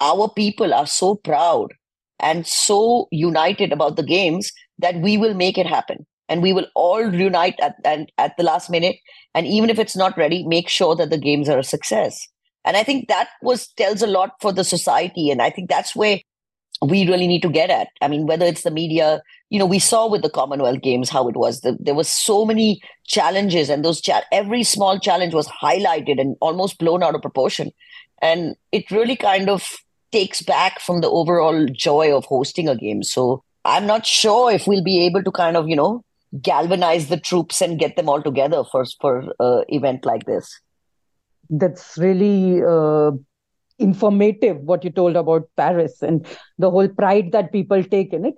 our 0.00 0.28
people 0.28 0.74
are 0.74 0.86
so 0.86 1.14
proud 1.14 1.72
and 2.20 2.46
so 2.46 3.08
united 3.10 3.72
about 3.72 3.96
the 3.96 4.02
games 4.02 4.52
that 4.78 4.96
we 4.96 5.16
will 5.16 5.34
make 5.34 5.56
it 5.56 5.66
happen 5.66 6.06
and 6.28 6.42
we 6.42 6.52
will 6.52 6.66
all 6.74 7.04
reunite 7.04 7.58
at, 7.60 7.76
at, 7.84 8.10
at 8.18 8.36
the 8.36 8.42
last 8.42 8.70
minute. 8.70 8.96
And 9.34 9.46
even 9.46 9.70
if 9.70 9.78
it's 9.78 9.96
not 9.96 10.16
ready 10.16 10.46
make 10.46 10.68
sure 10.68 10.94
that 10.96 11.10
the 11.10 11.18
games 11.18 11.48
are 11.48 11.58
a 11.58 11.64
success. 11.64 12.26
And 12.64 12.76
i 12.76 12.82
think 12.82 13.08
that 13.08 13.28
was 13.42 13.68
tells 13.68 14.02
a 14.02 14.06
lot 14.06 14.32
for 14.40 14.52
the 14.52 14.64
society. 14.64 15.30
And 15.30 15.42
i 15.42 15.50
think 15.50 15.68
that's 15.68 15.94
where 15.94 16.20
we 16.82 17.08
really 17.08 17.26
need 17.26 17.42
to 17.42 17.48
get 17.48 17.70
at. 17.70 17.88
I 18.00 18.08
mean 18.08 18.26
whether 18.26 18.46
it's 18.46 18.62
the 18.62 18.70
media 18.70 19.22
you 19.50 19.58
know 19.58 19.66
we 19.66 19.78
saw 19.78 20.08
with 20.08 20.22
the 20.22 20.30
commonwealth 20.30 20.80
games 20.80 21.10
how 21.10 21.28
it 21.28 21.36
was. 21.36 21.60
The, 21.60 21.76
there 21.80 21.94
was 21.94 22.08
so 22.08 22.44
many 22.44 22.80
challenges 23.06 23.68
and 23.70 23.84
those 23.84 24.00
cha- 24.00 24.24
every 24.32 24.62
small 24.64 24.98
challenge 24.98 25.34
was 25.34 25.48
highlighted 25.48 26.20
and 26.20 26.36
almost 26.40 26.78
blown 26.78 27.02
out 27.02 27.14
of 27.14 27.22
proportion. 27.22 27.70
And 28.22 28.56
it 28.72 28.90
really 28.90 29.16
kind 29.16 29.50
of 29.50 29.70
takes 30.12 30.40
back 30.40 30.80
from 30.80 31.00
the 31.00 31.10
overall 31.10 31.66
joy 31.66 32.16
of 32.16 32.24
hosting 32.24 32.68
a 32.68 32.76
game. 32.76 33.02
So 33.02 33.42
i'm 33.64 33.86
not 33.86 34.06
sure 34.06 34.50
if 34.50 34.66
we'll 34.66 34.84
be 34.84 35.04
able 35.06 35.22
to 35.22 35.30
kind 35.30 35.56
of 35.56 35.68
you 35.68 35.76
know 35.76 36.04
galvanize 36.40 37.08
the 37.08 37.18
troops 37.18 37.60
and 37.60 37.78
get 37.78 37.96
them 37.96 38.08
all 38.08 38.22
together 38.22 38.64
for 38.64 38.84
for 39.00 39.32
uh, 39.40 39.62
event 39.68 40.04
like 40.04 40.24
this. 40.26 40.60
That's 41.50 41.96
really 41.98 42.62
uh, 42.62 43.12
informative 43.78 44.58
what 44.58 44.84
you 44.84 44.90
told 44.90 45.16
about 45.16 45.48
paris 45.56 46.00
and 46.02 46.26
the 46.58 46.70
whole 46.70 46.88
pride 46.88 47.32
that 47.32 47.52
people 47.52 47.82
take 47.82 48.12
in 48.12 48.24
it. 48.24 48.34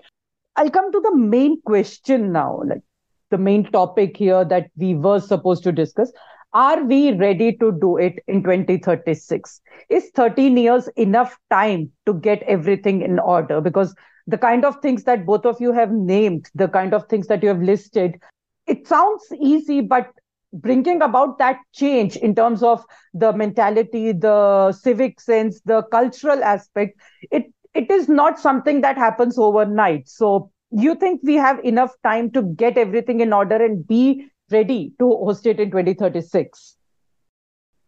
I'll 0.57 0.71
come 0.71 0.91
to 0.91 1.01
the 1.01 1.15
main 1.15 1.61
question 1.63 2.33
now 2.33 2.63
like 2.67 2.83
the 3.31 3.39
main 3.39 3.65
topic 3.71 4.17
here 4.17 4.45
that 4.45 4.71
we 4.77 4.95
were 4.95 5.21
supposed 5.21 5.63
to 5.65 5.73
discuss. 5.73 6.13
Are 6.53 6.83
we 6.85 7.13
ready 7.13 7.57
to 7.59 7.73
do 7.81 7.99
it 7.99 8.23
in 8.29 8.43
2036 8.43 9.61
is 9.91 10.11
13 10.15 10.57
years 10.57 10.89
enough 10.97 11.37
time 11.51 11.91
to 12.07 12.15
get 12.15 12.43
everything 12.45 13.03
in 13.03 13.19
order? 13.19 13.61
Because 13.61 13.95
the 14.27 14.39
kind 14.39 14.65
of 14.65 14.81
things 14.81 15.05
that 15.05 15.25
both 15.25 15.47
of 15.47 15.61
you 15.61 15.73
have 15.73 15.93
named 15.93 16.51
the 16.55 16.69
kind 16.69 16.95
of 16.95 17.07
things 17.09 17.27
that 17.27 17.43
you 17.43 17.49
have 17.49 17.63
listed 17.63 18.21
it 18.67 18.87
sounds 18.87 19.25
easy 19.41 19.81
but 19.81 20.11
bringing 20.53 21.03
about 21.03 21.39
that 21.39 21.59
change 21.73 22.17
in 22.17 22.35
terms 22.35 22.63
of 22.63 22.85
the 23.15 23.33
mentality 23.33 24.13
the 24.13 24.73
civic 24.73 25.21
sense 25.21 25.61
the 25.65 25.83
cultural 25.91 26.43
aspect 26.43 26.99
it 27.31 27.47
it 27.77 27.91
is 27.91 28.09
not 28.09 28.41
something 28.41 28.81
that 28.81 28.97
happens 28.97 29.39
overnight. 29.39 30.09
So 30.09 30.51
you 30.71 30.95
think 30.95 31.21
we 31.23 31.35
have 31.35 31.61
enough 31.65 31.93
time 32.03 32.31
to 32.33 32.43
get 32.43 32.79
everything 32.79 33.21
in 33.21 33.33
order 33.33 33.57
and 33.63 33.87
be 33.87 34.29
ready 34.51 34.93
to 34.99 35.09
host 35.09 35.47
it 35.47 35.61
in 35.61 35.71
2036 35.71 36.77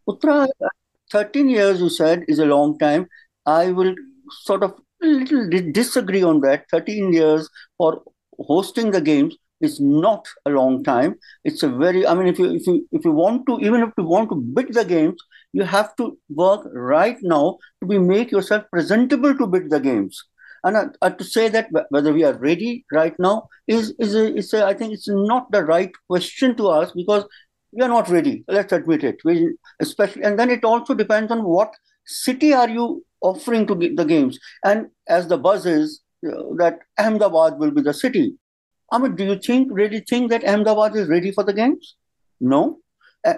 Uthra, 0.09 0.49
13 1.11 1.49
years 1.49 1.80
you 1.80 1.88
said 1.88 2.25
is 2.28 2.38
a 2.38 2.47
long 2.47 2.78
time. 2.78 3.07
I 3.47 3.73
will 3.73 3.95
sort 4.30 4.62
of 4.62 4.75
little 5.07 5.49
disagree 5.73 6.23
on 6.23 6.40
that 6.40 6.64
13 6.71 7.12
years 7.12 7.49
for 7.76 8.02
hosting 8.38 8.90
the 8.90 9.00
games 9.00 9.37
is 9.61 9.81
not 9.81 10.26
a 10.47 10.50
long 10.50 10.85
time. 10.85 11.17
It's 11.45 11.62
a 11.62 11.69
very, 11.69 12.07
I 12.07 12.14
mean, 12.14 12.28
if 12.28 12.38
you 12.38 12.50
if 12.55 12.67
you 12.67 12.88
if 12.93 13.05
you 13.05 13.12
want 13.12 13.47
to, 13.47 13.59
even 13.61 13.83
if 13.83 13.90
you 13.99 14.05
want 14.05 14.31
to 14.31 14.37
bid 14.37 14.73
the 14.75 14.85
games, 14.85 15.21
you 15.52 15.64
have 15.64 15.95
to 15.97 16.17
work 16.28 16.69
right 16.73 17.17
now 17.23 17.59
to 17.81 17.87
be 17.88 17.99
make 17.99 18.31
yourself 18.31 18.64
presentable 18.71 19.37
to 19.37 19.47
bid 19.47 19.71
the 19.71 19.81
games. 19.81 20.25
And 20.64 20.76
uh, 20.76 20.87
uh, 21.02 21.11
to 21.11 21.25
say 21.25 21.49
that 21.49 21.69
whether 21.90 22.12
we 22.12 22.25
are 22.25 22.37
ready 22.38 22.85
right 22.93 23.14
now 23.19 23.49
is 23.67 23.95
is 23.99 24.14
a, 24.14 24.35
is 24.35 24.52
a, 24.52 24.64
I 24.64 24.75
think 24.75 24.93
it's 24.93 25.09
not 25.09 25.50
the 25.50 25.64
right 25.64 25.93
question 26.09 26.57
to 26.57 26.73
ask 26.73 26.95
because 26.95 27.25
we 27.73 27.83
are 27.83 27.88
not 27.88 28.09
ready. 28.09 28.45
Let's 28.49 28.73
admit 28.73 29.05
it. 29.05 29.17
We, 29.25 29.57
especially, 29.81 30.23
and 30.23 30.38
then 30.38 30.50
it 30.50 30.64
also 30.64 30.95
depends 30.95 31.31
on 31.31 31.45
what 31.45 31.75
city 32.07 32.55
are 32.55 32.69
you 32.69 33.05
offering 33.20 33.66
to 33.66 33.75
the 33.75 34.04
games. 34.04 34.38
And 34.64 34.88
as 35.08 35.28
the 35.28 35.38
buzz 35.38 35.66
is 35.66 36.00
uh, 36.26 36.54
that 36.56 36.80
Ahmedabad 36.98 37.58
will 37.58 37.70
be 37.70 37.82
the 37.82 37.94
city, 37.94 38.37
I 38.90 38.98
mean, 38.98 39.16
do 39.16 39.25
you 39.25 39.37
think 39.37 39.68
really 39.70 40.00
think 40.00 40.30
that 40.30 40.44
Ahmedabad 40.44 40.96
is 40.96 41.08
ready 41.08 41.30
for 41.32 41.44
the 41.44 41.52
games? 41.52 41.96
No. 42.40 42.78
Uh, 43.26 43.34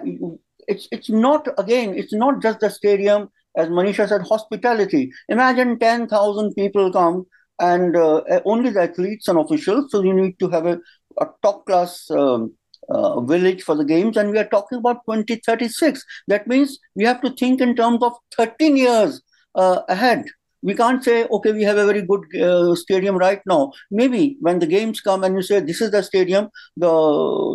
it's 0.67 0.87
it's 0.91 1.09
not 1.09 1.47
again. 1.57 1.97
It's 1.97 2.13
not 2.13 2.41
just 2.41 2.59
the 2.59 2.69
stadium, 2.69 3.29
as 3.57 3.67
Manisha 3.67 4.07
said. 4.07 4.21
Hospitality. 4.21 5.11
Imagine 5.27 5.79
ten 5.79 6.07
thousand 6.07 6.53
people 6.53 6.91
come, 6.91 7.25
and 7.59 7.95
uh, 7.95 8.21
only 8.45 8.69
the 8.69 8.83
athletes 8.83 9.27
and 9.27 9.39
officials. 9.39 9.91
So 9.91 10.03
you 10.03 10.13
need 10.13 10.39
to 10.39 10.49
have 10.49 10.65
a, 10.65 10.79
a 11.19 11.27
top 11.41 11.65
class. 11.65 12.09
Um, 12.09 12.53
uh, 12.89 13.21
village 13.21 13.61
for 13.63 13.75
the 13.75 13.85
games, 13.85 14.17
and 14.17 14.31
we 14.31 14.39
are 14.39 14.47
talking 14.47 14.79
about 14.79 15.05
2036. 15.05 16.03
That 16.27 16.47
means 16.47 16.79
we 16.95 17.03
have 17.05 17.21
to 17.21 17.29
think 17.29 17.61
in 17.61 17.75
terms 17.75 18.01
of 18.01 18.13
13 18.35 18.75
years 18.75 19.21
uh, 19.55 19.81
ahead 19.89 20.25
we 20.63 20.75
can't 20.75 21.03
say 21.03 21.25
okay 21.25 21.51
we 21.51 21.63
have 21.63 21.77
a 21.77 21.85
very 21.85 22.01
good 22.01 22.23
uh, 22.35 22.75
stadium 22.75 23.17
right 23.17 23.41
now 23.45 23.71
maybe 23.89 24.37
when 24.39 24.59
the 24.59 24.67
games 24.67 25.01
come 25.01 25.23
and 25.23 25.35
you 25.35 25.41
say 25.41 25.59
this 25.59 25.81
is 25.81 25.91
the 25.91 26.03
stadium 26.03 26.49
the 26.77 26.91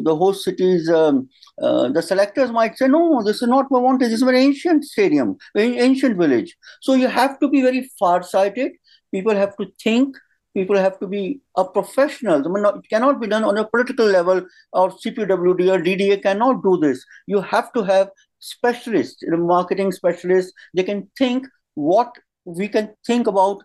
the 0.05 0.17
host 0.17 0.45
cities 0.45 0.91
um, 0.91 1.29
uh, 1.63 1.89
the 1.89 2.03
selectors 2.03 2.51
might 2.51 2.77
say 2.77 2.89
no 2.89 3.23
this 3.23 3.43
is 3.43 3.49
not 3.49 3.71
what 3.71 3.81
we 3.81 3.85
want 3.85 4.01
this 4.01 4.13
is 4.13 4.23
a 4.23 4.25
very 4.25 4.43
ancient 4.43 4.85
stadium 4.85 5.37
very 5.55 5.79
ancient 5.79 6.17
village 6.17 6.57
so 6.81 6.95
you 6.95 7.09
have 7.09 7.39
to 7.39 7.49
be 7.49 7.63
very 7.63 7.89
far 7.99 8.23
sighted 8.23 8.73
people 9.13 9.35
have 9.35 9.57
to 9.57 9.67
think 9.83 10.17
people 10.57 10.77
have 10.77 10.99
to 10.99 11.07
be 11.07 11.41
a 11.57 11.65
professional. 11.65 12.43
I 12.43 12.49
mean, 12.49 12.65
it 12.65 12.89
cannot 12.89 13.21
be 13.21 13.27
done 13.27 13.45
on 13.45 13.59
a 13.59 13.69
political 13.69 14.07
level 14.07 14.41
or 14.73 14.91
CPWD 14.91 15.71
or 15.73 15.83
DDA 15.83 16.23
cannot 16.23 16.63
do 16.63 16.79
this. 16.79 17.05
You 17.27 17.43
have 17.43 17.71
to 17.75 17.83
have 17.83 18.09
specialists, 18.39 19.23
marketing 19.27 19.93
specialists. 19.93 20.53
They 20.75 20.83
can 20.83 21.11
think 21.19 21.47
what 21.77 22.13
we 22.45 22.69
can 22.69 22.93
think 23.07 23.27
about 23.27 23.63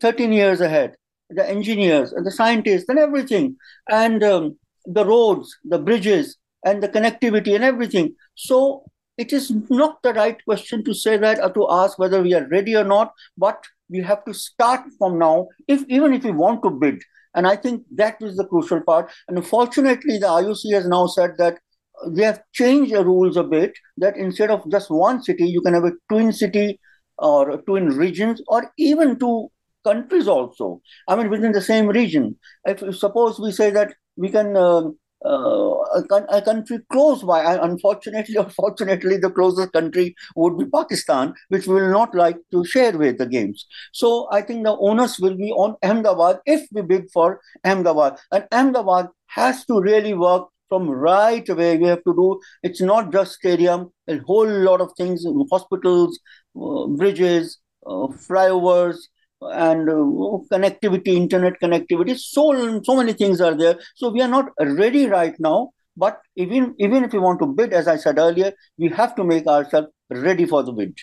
13 0.00 0.32
years 0.32 0.60
ahead 0.60 0.94
the 1.30 1.48
engineers 1.48 2.12
and 2.12 2.26
the 2.26 2.30
scientists 2.30 2.84
and 2.88 2.98
everything 2.98 3.56
and 3.90 4.22
um, 4.22 4.56
the 4.84 5.04
roads 5.04 5.56
the 5.64 5.78
bridges 5.78 6.36
and 6.64 6.82
the 6.82 6.88
connectivity 6.88 7.54
and 7.54 7.64
everything. 7.64 8.14
So 8.34 8.84
it 9.16 9.32
is 9.32 9.52
not 9.70 10.02
the 10.02 10.12
right 10.12 10.42
question 10.44 10.82
to 10.84 10.94
say 10.94 11.16
that 11.16 11.40
or 11.40 11.52
to 11.52 11.66
ask 11.70 11.98
whether 11.98 12.22
we 12.22 12.34
are 12.34 12.48
ready 12.48 12.74
or 12.74 12.84
not 12.84 13.12
but 13.38 13.62
we 13.88 14.00
have 14.00 14.24
to 14.24 14.34
start 14.34 14.80
from 14.98 15.18
now 15.18 15.48
if 15.68 15.84
even 15.88 16.14
if 16.14 16.24
we 16.24 16.32
want 16.32 16.62
to 16.62 16.70
bid. 16.70 17.02
And 17.34 17.46
i 17.46 17.56
think 17.56 17.84
that 17.94 18.16
is 18.20 18.36
the 18.36 18.46
crucial 18.46 18.80
part. 18.80 19.10
And 19.28 19.36
unfortunately 19.36 20.18
the 20.18 20.26
ioc 20.26 20.72
has 20.72 20.86
now 20.86 21.06
said 21.06 21.32
that 21.38 21.58
they 22.08 22.24
have 22.24 22.42
changed 22.52 22.92
the 22.92 23.04
rules 23.04 23.36
a 23.36 23.44
bit 23.44 23.72
that 23.98 24.16
instead 24.16 24.50
of 24.50 24.68
just 24.70 24.90
one 24.90 25.22
city 25.22 25.46
you 25.46 25.60
can 25.60 25.74
have 25.74 25.84
a 25.84 25.92
twin 26.08 26.32
city 26.32 26.80
or 27.18 27.62
to 27.62 27.76
in 27.76 27.88
regions 27.88 28.42
or 28.48 28.72
even 28.78 29.18
to 29.18 29.48
countries 29.84 30.28
also. 30.28 30.80
I 31.08 31.16
mean, 31.16 31.30
within 31.30 31.52
the 31.52 31.60
same 31.60 31.88
region. 31.88 32.36
If, 32.64 32.96
suppose 32.96 33.38
we 33.38 33.52
say 33.52 33.70
that 33.70 33.94
we 34.16 34.30
can 34.30 34.56
uh, 34.56 34.88
uh, 35.24 35.74
a, 36.10 36.26
a, 36.28 36.42
country 36.42 36.78
close 36.92 37.22
by. 37.22 37.42
Unfortunately 37.62 38.36
or 38.36 38.48
fortunately, 38.50 39.16
the 39.16 39.30
closest 39.30 39.72
country 39.72 40.14
would 40.36 40.58
be 40.58 40.66
Pakistan, 40.66 41.32
which 41.48 41.66
will 41.66 41.90
not 41.90 42.14
like 42.14 42.36
to 42.52 42.64
share 42.64 42.96
with 42.96 43.18
the 43.18 43.26
games. 43.26 43.66
So 43.92 44.28
I 44.30 44.42
think 44.42 44.64
the 44.64 44.76
onus 44.76 45.18
will 45.18 45.36
be 45.36 45.50
on 45.52 45.76
Ahmedabad 45.82 46.40
if 46.44 46.66
we 46.72 46.82
bid 46.82 47.10
for 47.12 47.40
Ahmedabad. 47.64 48.18
And 48.32 48.46
Ahmedabad 48.52 49.08
has 49.28 49.64
to 49.66 49.80
really 49.80 50.14
work 50.14 50.48
from 50.68 50.88
right 50.90 51.48
away. 51.48 51.76
We 51.78 51.86
have 51.86 52.04
to 52.04 52.14
do, 52.14 52.40
it's 52.62 52.80
not 52.80 53.12
just 53.12 53.34
stadium, 53.34 53.92
a 54.08 54.18
whole 54.18 54.48
lot 54.48 54.80
of 54.80 54.92
things, 54.96 55.24
hospitals, 55.50 56.18
bridges, 56.54 57.58
uh, 57.86 58.08
flyovers, 58.08 58.96
and 59.40 59.88
uh, 59.88 59.94
connectivity, 60.52 61.08
internet 61.08 61.60
connectivity. 61.60 62.18
So 62.18 62.80
so 62.82 62.96
many 62.96 63.12
things 63.12 63.40
are 63.40 63.54
there. 63.54 63.78
So 63.94 64.10
we 64.10 64.22
are 64.22 64.28
not 64.28 64.50
ready 64.60 65.06
right 65.06 65.34
now. 65.38 65.70
But 65.96 66.20
even 66.36 66.74
even 66.78 67.04
if 67.04 67.12
we 67.12 67.18
want 67.18 67.40
to 67.40 67.46
bid, 67.46 67.72
as 67.72 67.86
I 67.86 67.96
said 67.96 68.18
earlier, 68.18 68.52
we 68.78 68.88
have 68.88 69.14
to 69.16 69.24
make 69.24 69.46
ourselves 69.46 69.88
ready 70.10 70.44
for 70.44 70.62
the 70.62 70.72
bid. 70.72 70.96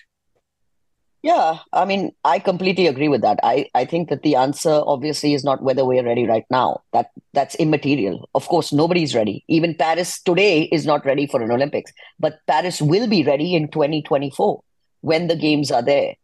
Yeah, 1.24 1.60
I 1.72 1.86
mean, 1.86 2.14
I 2.26 2.40
completely 2.40 2.88
agree 2.88 3.08
with 3.08 3.22
that. 3.22 3.40
I, 3.44 3.68
I 3.76 3.86
think 3.86 4.10
that 4.10 4.24
the 4.24 4.36
answer 4.36 4.82
obviously 4.88 5.36
is 5.36 5.44
not 5.44 5.62
whether 5.62 5.86
we're 5.86 6.04
ready 6.04 6.26
right 6.26 6.46
now. 6.50 6.82
That 6.94 7.12
that's 7.34 7.54
immaterial. 7.56 8.28
Of 8.34 8.48
course, 8.48 8.74
nobody's 8.74 9.14
ready. 9.14 9.46
Even 9.48 9.76
Paris 9.76 10.20
today 10.20 10.64
is 10.64 10.88
not 10.88 11.06
ready 11.06 11.28
for 11.28 11.42
an 11.42 11.52
Olympics, 11.52 11.94
but 12.20 12.40
Paris 12.48 12.82
will 12.82 13.08
be 13.08 13.24
ready 13.24 13.56
in 13.56 13.70
2024 13.70 14.64
when 15.02 15.28
the 15.28 15.36
games 15.36 15.72
are 15.72 15.82
there. 15.82 16.16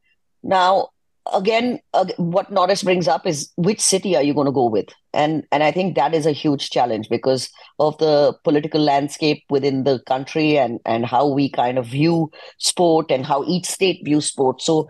Now, 0.43 0.89
again, 1.33 1.79
uh, 1.93 2.05
what 2.17 2.51
Norris 2.51 2.83
brings 2.83 3.07
up 3.07 3.25
is 3.25 3.51
which 3.55 3.81
city 3.81 4.15
are 4.15 4.23
you 4.23 4.33
going 4.33 4.45
to 4.45 4.51
go 4.51 4.67
with, 4.67 4.87
and 5.13 5.45
and 5.51 5.63
I 5.63 5.71
think 5.71 5.95
that 5.95 6.13
is 6.13 6.25
a 6.25 6.31
huge 6.31 6.69
challenge 6.69 7.09
because 7.09 7.49
of 7.79 7.97
the 7.97 8.33
political 8.43 8.81
landscape 8.81 9.43
within 9.49 9.83
the 9.83 9.99
country 10.07 10.57
and 10.57 10.79
and 10.85 11.05
how 11.05 11.27
we 11.27 11.49
kind 11.49 11.77
of 11.77 11.85
view 11.85 12.31
sport 12.59 13.11
and 13.11 13.25
how 13.25 13.43
each 13.45 13.65
state 13.65 14.01
views 14.03 14.25
sport. 14.25 14.61
So, 14.61 14.89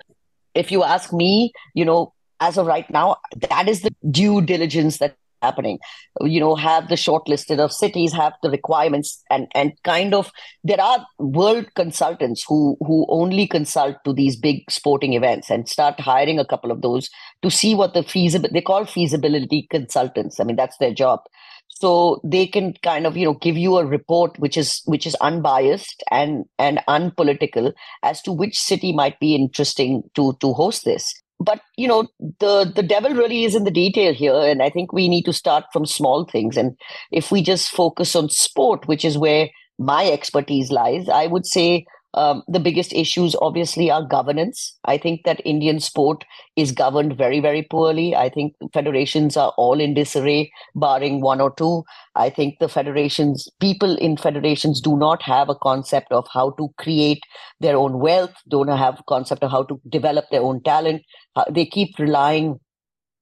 if 0.53 0.71
you 0.71 0.83
ask 0.83 1.13
me, 1.13 1.51
you 1.73 1.85
know, 1.85 2.13
as 2.39 2.57
of 2.57 2.67
right 2.67 2.89
now, 2.89 3.17
that 3.49 3.67
is 3.67 3.81
the 3.81 3.93
due 4.09 4.41
diligence 4.41 4.97
that 4.99 5.15
happening. 5.41 5.79
You 6.21 6.39
know 6.39 6.55
have 6.55 6.89
the 6.89 6.95
shortlisted 6.95 7.59
of 7.59 7.71
cities 7.71 8.13
have 8.13 8.33
the 8.41 8.49
requirements 8.49 9.23
and 9.29 9.47
and 9.53 9.73
kind 9.83 10.13
of 10.13 10.31
there 10.63 10.81
are 10.81 11.05
world 11.19 11.67
consultants 11.75 12.43
who 12.47 12.77
who 12.79 13.05
only 13.09 13.47
consult 13.47 13.97
to 14.05 14.13
these 14.13 14.35
big 14.35 14.69
sporting 14.69 15.13
events 15.13 15.49
and 15.49 15.67
start 15.67 15.99
hiring 15.99 16.39
a 16.39 16.45
couple 16.45 16.71
of 16.71 16.81
those 16.81 17.09
to 17.41 17.49
see 17.49 17.75
what 17.75 17.93
the 17.93 18.03
feasible 18.03 18.49
they 18.51 18.61
call 18.61 18.85
feasibility 18.85 19.67
consultants. 19.69 20.39
I 20.39 20.43
mean 20.43 20.55
that's 20.55 20.77
their 20.77 20.93
job. 20.93 21.21
So 21.69 22.19
they 22.23 22.47
can 22.47 22.73
kind 22.81 23.05
of 23.05 23.15
you 23.15 23.25
know 23.25 23.35
give 23.35 23.57
you 23.57 23.77
a 23.77 23.85
report 23.85 24.39
which 24.39 24.57
is 24.57 24.81
which 24.85 25.05
is 25.05 25.15
unbiased 25.15 26.03
and 26.09 26.45
and 26.57 26.81
unpolitical 26.87 27.73
as 28.03 28.21
to 28.23 28.31
which 28.31 28.57
city 28.57 28.93
might 28.93 29.19
be 29.19 29.35
interesting 29.35 30.03
to 30.15 30.35
to 30.41 30.53
host 30.53 30.85
this 30.85 31.13
but 31.39 31.61
you 31.75 31.87
know 31.87 32.07
the 32.39 32.71
the 32.75 32.83
devil 32.83 33.13
really 33.13 33.43
is 33.43 33.55
in 33.55 33.63
the 33.63 33.71
detail 33.71 34.13
here 34.13 34.35
and 34.35 34.61
i 34.61 34.69
think 34.69 34.91
we 34.91 35.07
need 35.07 35.23
to 35.23 35.33
start 35.33 35.65
from 35.71 35.85
small 35.85 36.25
things. 36.25 36.57
And 36.57 36.75
if 37.11 37.31
we 37.31 37.41
just 37.41 37.69
focus 37.69 38.15
on 38.15 38.29
sport 38.29 38.87
which 38.87 39.05
is 39.05 39.17
where 39.17 39.49
my 39.77 40.09
expertise 40.09 40.71
lies 40.71 41.07
i 41.09 41.27
would 41.27 41.45
say 41.45 41.85
um, 42.13 42.43
the 42.47 42.59
biggest 42.59 42.93
issues 42.93 43.35
obviously 43.41 43.91
are 43.91 44.03
governance. 44.03 44.75
I 44.85 44.97
think 44.97 45.23
that 45.25 45.41
Indian 45.45 45.79
sport 45.79 46.23
is 46.55 46.71
governed 46.71 47.17
very, 47.17 47.39
very 47.39 47.63
poorly. 47.63 48.15
I 48.15 48.29
think 48.29 48.53
federations 48.73 49.37
are 49.37 49.53
all 49.57 49.79
in 49.79 49.93
disarray, 49.93 50.51
barring 50.75 51.21
one 51.21 51.41
or 51.41 51.53
two. 51.55 51.83
I 52.15 52.29
think 52.29 52.59
the 52.59 52.69
federations, 52.69 53.47
people 53.59 53.95
in 53.97 54.17
federations 54.17 54.81
do 54.81 54.97
not 54.97 55.21
have 55.21 55.49
a 55.49 55.55
concept 55.55 56.11
of 56.11 56.27
how 56.33 56.51
to 56.51 56.69
create 56.77 57.21
their 57.59 57.77
own 57.77 57.99
wealth, 57.99 58.33
don't 58.47 58.67
have 58.67 58.99
a 58.99 59.03
concept 59.07 59.43
of 59.43 59.51
how 59.51 59.63
to 59.63 59.79
develop 59.89 60.25
their 60.31 60.41
own 60.41 60.63
talent. 60.63 61.03
They 61.51 61.65
keep 61.65 61.99
relying 61.99 62.59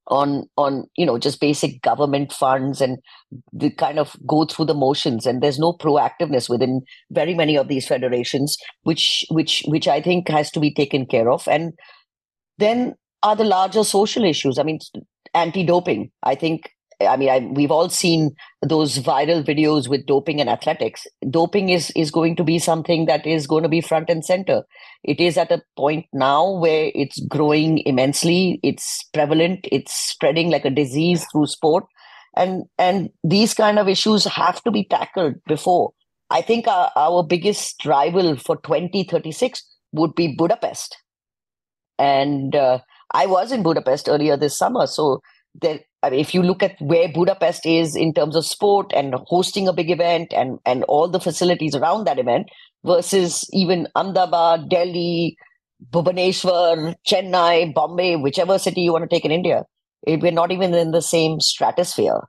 on 0.07 0.43
on 0.57 0.85
you 0.95 1.05
know 1.05 1.17
just 1.17 1.39
basic 1.39 1.81
government 1.81 2.31
funds 2.31 2.81
and 2.81 2.99
the 3.51 3.69
kind 3.71 3.99
of 3.99 4.15
go 4.27 4.45
through 4.45 4.65
the 4.65 4.73
motions. 4.73 5.25
And 5.25 5.41
there's 5.41 5.59
no 5.59 5.73
proactiveness 5.73 6.49
within 6.49 6.81
very 7.11 7.33
many 7.33 7.57
of 7.57 7.67
these 7.67 7.87
federations 7.87 8.57
which 8.83 9.25
which 9.29 9.63
which 9.67 9.87
i 9.87 10.01
think 10.01 10.29
has 10.29 10.51
to 10.51 10.59
be 10.59 10.73
taken 10.73 11.05
care 11.05 11.29
of. 11.29 11.47
And 11.47 11.73
then 12.57 12.95
are 13.23 13.35
the 13.35 13.43
larger 13.43 13.83
social 13.83 14.23
issues. 14.23 14.59
I 14.59 14.63
mean 14.63 14.79
anti-doping 15.33 16.09
i 16.23 16.33
think 16.33 16.69
I 17.01 17.17
mean, 17.17 17.29
I, 17.29 17.39
we've 17.51 17.71
all 17.71 17.89
seen 17.89 18.35
those 18.61 18.97
viral 18.99 19.43
videos 19.43 19.89
with 19.89 20.05
doping 20.05 20.39
and 20.39 20.49
athletics. 20.49 21.05
Doping 21.29 21.69
is 21.69 21.91
is 21.95 22.11
going 22.11 22.35
to 22.37 22.43
be 22.43 22.59
something 22.59 23.05
that 23.05 23.25
is 23.25 23.47
going 23.47 23.63
to 23.63 23.69
be 23.69 23.81
front 23.81 24.09
and 24.09 24.23
center. 24.23 24.63
It 25.03 25.19
is 25.19 25.37
at 25.37 25.51
a 25.51 25.61
point 25.77 26.05
now 26.13 26.51
where 26.51 26.91
it's 26.95 27.19
growing 27.27 27.79
immensely. 27.85 28.59
It's 28.63 29.03
prevalent. 29.13 29.67
It's 29.71 29.93
spreading 29.93 30.49
like 30.49 30.65
a 30.65 30.69
disease 30.69 31.25
through 31.31 31.47
sport, 31.47 31.85
and 32.35 32.63
and 32.77 33.09
these 33.23 33.53
kind 33.53 33.79
of 33.79 33.87
issues 33.87 34.25
have 34.25 34.63
to 34.63 34.71
be 34.71 34.85
tackled 34.85 35.35
before. 35.47 35.91
I 36.29 36.41
think 36.41 36.67
our, 36.67 36.91
our 36.95 37.23
biggest 37.23 37.85
rival 37.85 38.35
for 38.35 38.57
2036 38.57 39.63
would 39.91 40.15
be 40.15 40.35
Budapest, 40.35 40.97
and 41.99 42.55
uh, 42.55 42.79
I 43.13 43.25
was 43.27 43.51
in 43.51 43.63
Budapest 43.63 44.09
earlier 44.09 44.37
this 44.37 44.57
summer, 44.57 44.87
so 44.87 45.21
there 45.61 45.79
If 46.13 46.33
you 46.33 46.41
look 46.41 46.63
at 46.63 46.75
where 46.79 47.07
Budapest 47.07 47.65
is 47.65 47.95
in 47.95 48.13
terms 48.13 48.35
of 48.35 48.45
sport 48.45 48.91
and 48.93 49.15
hosting 49.25 49.67
a 49.67 49.73
big 49.73 49.89
event 49.89 50.33
and, 50.33 50.59
and 50.65 50.83
all 50.85 51.07
the 51.07 51.19
facilities 51.19 51.75
around 51.75 52.05
that 52.05 52.19
event 52.19 52.47
versus 52.83 53.47
even 53.51 53.87
Ahmedabad, 53.95 54.69
Delhi, 54.69 55.37
Bhubaneswar, 55.91 56.95
Chennai, 57.07 57.73
Bombay, 57.73 58.15
whichever 58.15 58.57
city 58.57 58.81
you 58.81 58.91
want 58.93 59.03
to 59.03 59.13
take 59.13 59.25
in 59.25 59.31
India, 59.31 59.63
it, 60.05 60.21
we're 60.21 60.31
not 60.31 60.51
even 60.51 60.73
in 60.73 60.91
the 60.91 61.01
same 61.01 61.39
stratosphere. 61.39 62.21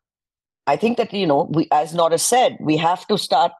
I 0.66 0.76
think 0.76 0.96
that, 0.96 1.12
you 1.12 1.26
know, 1.26 1.48
we, 1.52 1.68
as 1.70 1.94
Norris 1.94 2.22
said, 2.22 2.56
we 2.60 2.76
have 2.76 3.06
to 3.06 3.18
start 3.18 3.52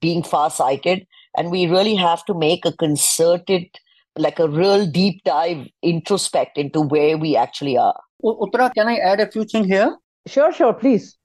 being 0.00 0.22
far 0.22 0.50
sighted 0.50 1.06
and 1.36 1.50
we 1.50 1.66
really 1.66 1.94
have 1.94 2.24
to 2.26 2.34
make 2.34 2.64
a 2.64 2.72
concerted, 2.72 3.66
like 4.16 4.38
a 4.38 4.48
real 4.48 4.86
deep 4.86 5.22
dive 5.24 5.66
introspect 5.82 6.58
into 6.58 6.80
where 6.80 7.16
we 7.16 7.36
actually 7.36 7.78
are. 7.78 7.98
Uthra, 8.22 8.72
can 8.74 8.88
I 8.88 8.96
add 8.96 9.20
a 9.20 9.30
few 9.30 9.44
things 9.44 9.66
here? 9.66 9.96
Sure, 10.26 10.52
sure, 10.52 10.74
please. 10.74 11.18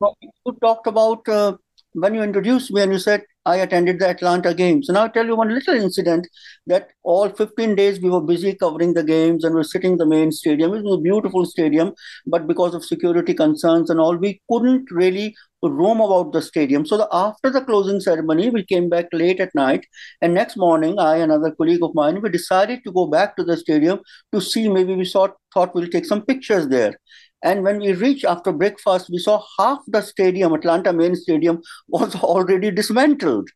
You 0.46 0.58
talked 0.62 0.88
about 0.88 1.28
uh, 1.28 1.58
when 1.94 2.14
you 2.16 2.24
introduced 2.24 2.72
me 2.72 2.82
and 2.82 2.92
you 2.92 3.00
said 3.00 3.24
I 3.46 3.58
attended 3.58 4.00
the 4.00 4.10
Atlanta 4.10 4.54
games. 4.54 4.90
And 4.90 4.98
I'll 4.98 5.10
tell 5.10 5.26
you 5.26 5.36
one 5.36 5.54
little 5.54 5.76
incident 5.76 6.28
that 6.68 6.90
all 7.04 7.30
15 7.30 7.76
days 7.76 8.02
we 8.02 8.10
were 8.10 8.22
busy 8.22 8.56
covering 8.56 8.94
the 8.94 9.04
games 9.04 9.44
and 9.44 9.54
we're 9.54 9.64
sitting 9.64 9.94
in 9.94 9.98
the 9.98 10.06
main 10.06 10.32
stadium. 10.32 10.74
It 10.74 10.84
was 10.84 11.00
a 11.00 11.02
beautiful 11.02 11.46
stadium, 11.46 11.94
but 12.26 12.48
because 12.48 12.74
of 12.74 12.84
security 12.84 13.34
concerns 13.34 13.90
and 13.90 14.00
all, 14.00 14.16
we 14.16 14.42
couldn't 14.50 14.90
really 14.92 15.36
roam 15.62 16.00
about 16.00 16.32
the 16.32 16.42
stadium. 16.42 16.86
So 16.86 16.98
the, 16.98 17.08
after 17.12 17.50
the 17.50 17.62
closing 17.62 18.00
ceremony, 18.00 18.50
we 18.50 18.64
came 18.64 18.90
back 18.90 19.08
late 19.14 19.40
at 19.40 19.54
night. 19.56 19.86
And 20.22 20.34
next 20.34 20.58
morning, 20.58 21.00
I 21.00 21.18
and 21.18 21.32
another 21.32 21.56
colleague 21.56 21.84
of 21.84 21.96
mine, 21.96 22.22
we 22.22 22.30
decided 22.30 22.84
to 22.84 22.92
go 22.92 23.08
back 23.08 23.36
to 23.38 23.44
the 23.44 23.58
stadium 23.58 24.00
to 24.34 24.42
see 24.42 24.68
maybe 24.70 24.96
we 24.96 25.06
thought, 25.06 25.36
thought 25.54 25.74
we'll 25.74 25.88
take 25.88 26.06
some 26.06 26.26
pictures 26.26 26.68
there. 26.68 27.00
And 27.44 27.64
when 27.64 27.80
we 27.80 27.94
reached 27.94 28.26
after 28.26 28.52
breakfast, 28.52 29.10
we 29.10 29.20
saw 29.20 29.44
half 29.60 29.80
the 29.88 30.02
stadium, 30.02 30.54
Atlanta 30.54 30.92
main 30.92 31.16
stadium, 31.16 31.62
was 31.88 32.16
already 32.24 32.72
dismantled 32.72 33.50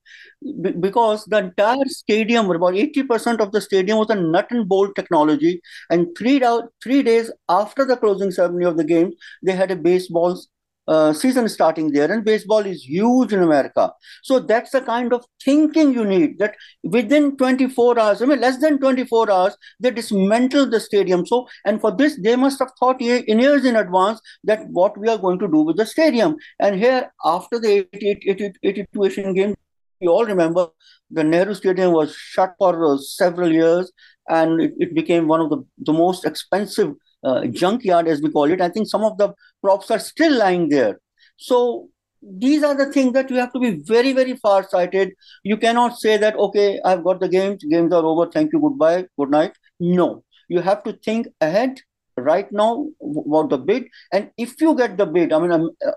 B- 0.61 0.71
because 0.71 1.25
the 1.25 1.37
entire 1.39 1.85
stadium, 1.87 2.49
about 2.51 2.75
80% 2.75 3.39
of 3.39 3.51
the 3.51 3.61
stadium 3.61 3.97
was 3.97 4.09
a 4.09 4.15
nut 4.15 4.47
and 4.51 4.67
bolt 4.69 4.95
technology. 4.95 5.61
And 5.89 6.07
three, 6.17 6.41
three 6.83 7.03
days 7.03 7.31
after 7.49 7.85
the 7.85 7.97
closing 7.97 8.31
ceremony 8.31 8.65
of 8.65 8.77
the 8.77 8.83
game, 8.83 9.11
they 9.43 9.53
had 9.53 9.71
a 9.71 9.75
baseball 9.75 10.39
uh, 10.89 11.13
season 11.13 11.47
starting 11.47 11.91
there, 11.91 12.11
and 12.11 12.25
baseball 12.25 12.65
is 12.65 12.83
huge 12.83 13.31
in 13.31 13.43
America. 13.43 13.91
So 14.23 14.39
that's 14.39 14.71
the 14.71 14.81
kind 14.81 15.13
of 15.13 15.23
thinking 15.43 15.93
you 15.93 16.03
need 16.03 16.39
that 16.39 16.55
within 16.83 17.37
24 17.37 17.99
hours, 17.99 18.21
I 18.21 18.25
mean, 18.25 18.41
less 18.41 18.59
than 18.59 18.79
24 18.79 19.31
hours, 19.31 19.55
they 19.79 19.91
dismantle 19.91 20.69
the 20.69 20.79
stadium. 20.79 21.25
So, 21.25 21.47
and 21.65 21.79
for 21.79 21.95
this, 21.95 22.19
they 22.21 22.35
must 22.35 22.59
have 22.59 22.71
thought 22.79 23.01
in 23.01 23.39
years 23.39 23.65
in 23.65 23.75
advance 23.75 24.19
that 24.43 24.67
what 24.69 24.97
we 24.97 25.07
are 25.07 25.17
going 25.17 25.39
to 25.39 25.47
do 25.47 25.61
with 25.61 25.77
the 25.77 25.85
stadium. 25.85 26.37
And 26.59 26.75
here, 26.75 27.11
after 27.23 27.59
the 27.59 27.87
88, 27.93 28.57
82 28.63 29.03
Asian 29.05 29.55
we 30.01 30.07
all 30.07 30.25
remember 30.25 30.67
the 31.11 31.23
Nehru 31.23 31.53
Stadium 31.53 31.91
was 31.91 32.15
shut 32.15 32.53
for 32.57 32.93
uh, 32.93 32.97
several 32.97 33.51
years 33.51 33.91
and 34.29 34.61
it, 34.61 34.73
it 34.77 34.95
became 34.95 35.27
one 35.27 35.41
of 35.41 35.49
the, 35.49 35.65
the 35.79 35.93
most 35.93 36.25
expensive 36.25 36.93
uh, 37.23 37.45
junkyard, 37.47 38.07
as 38.07 38.21
we 38.21 38.31
call 38.31 38.51
it. 38.51 38.61
I 38.61 38.69
think 38.69 38.87
some 38.87 39.03
of 39.03 39.17
the 39.17 39.33
props 39.61 39.91
are 39.91 39.99
still 39.99 40.37
lying 40.37 40.69
there. 40.69 40.99
So 41.37 41.89
these 42.21 42.63
are 42.63 42.75
the 42.75 42.91
things 42.91 43.13
that 43.13 43.29
you 43.29 43.37
have 43.37 43.53
to 43.53 43.59
be 43.59 43.81
very, 43.83 44.13
very 44.13 44.35
far 44.35 44.67
sighted. 44.67 45.13
You 45.43 45.57
cannot 45.57 45.99
say 45.99 46.17
that, 46.17 46.35
okay, 46.35 46.79
I've 46.83 47.03
got 47.03 47.19
the 47.19 47.29
games, 47.29 47.63
games 47.63 47.93
are 47.93 48.03
over, 48.03 48.29
thank 48.29 48.53
you, 48.53 48.59
goodbye, 48.59 49.05
good 49.17 49.29
night. 49.29 49.53
No, 49.79 50.23
you 50.47 50.61
have 50.61 50.83
to 50.83 50.93
think 50.93 51.27
ahead 51.39 51.79
right 52.17 52.51
now 52.51 52.87
about 53.01 53.49
the 53.49 53.57
bid. 53.57 53.85
And 54.11 54.31
if 54.37 54.59
you 54.59 54.75
get 54.75 54.97
the 54.97 55.05
bid, 55.05 55.31
I 55.31 55.39
mean, 55.39 55.51
I'm 55.51 55.69
uh, 55.85 55.91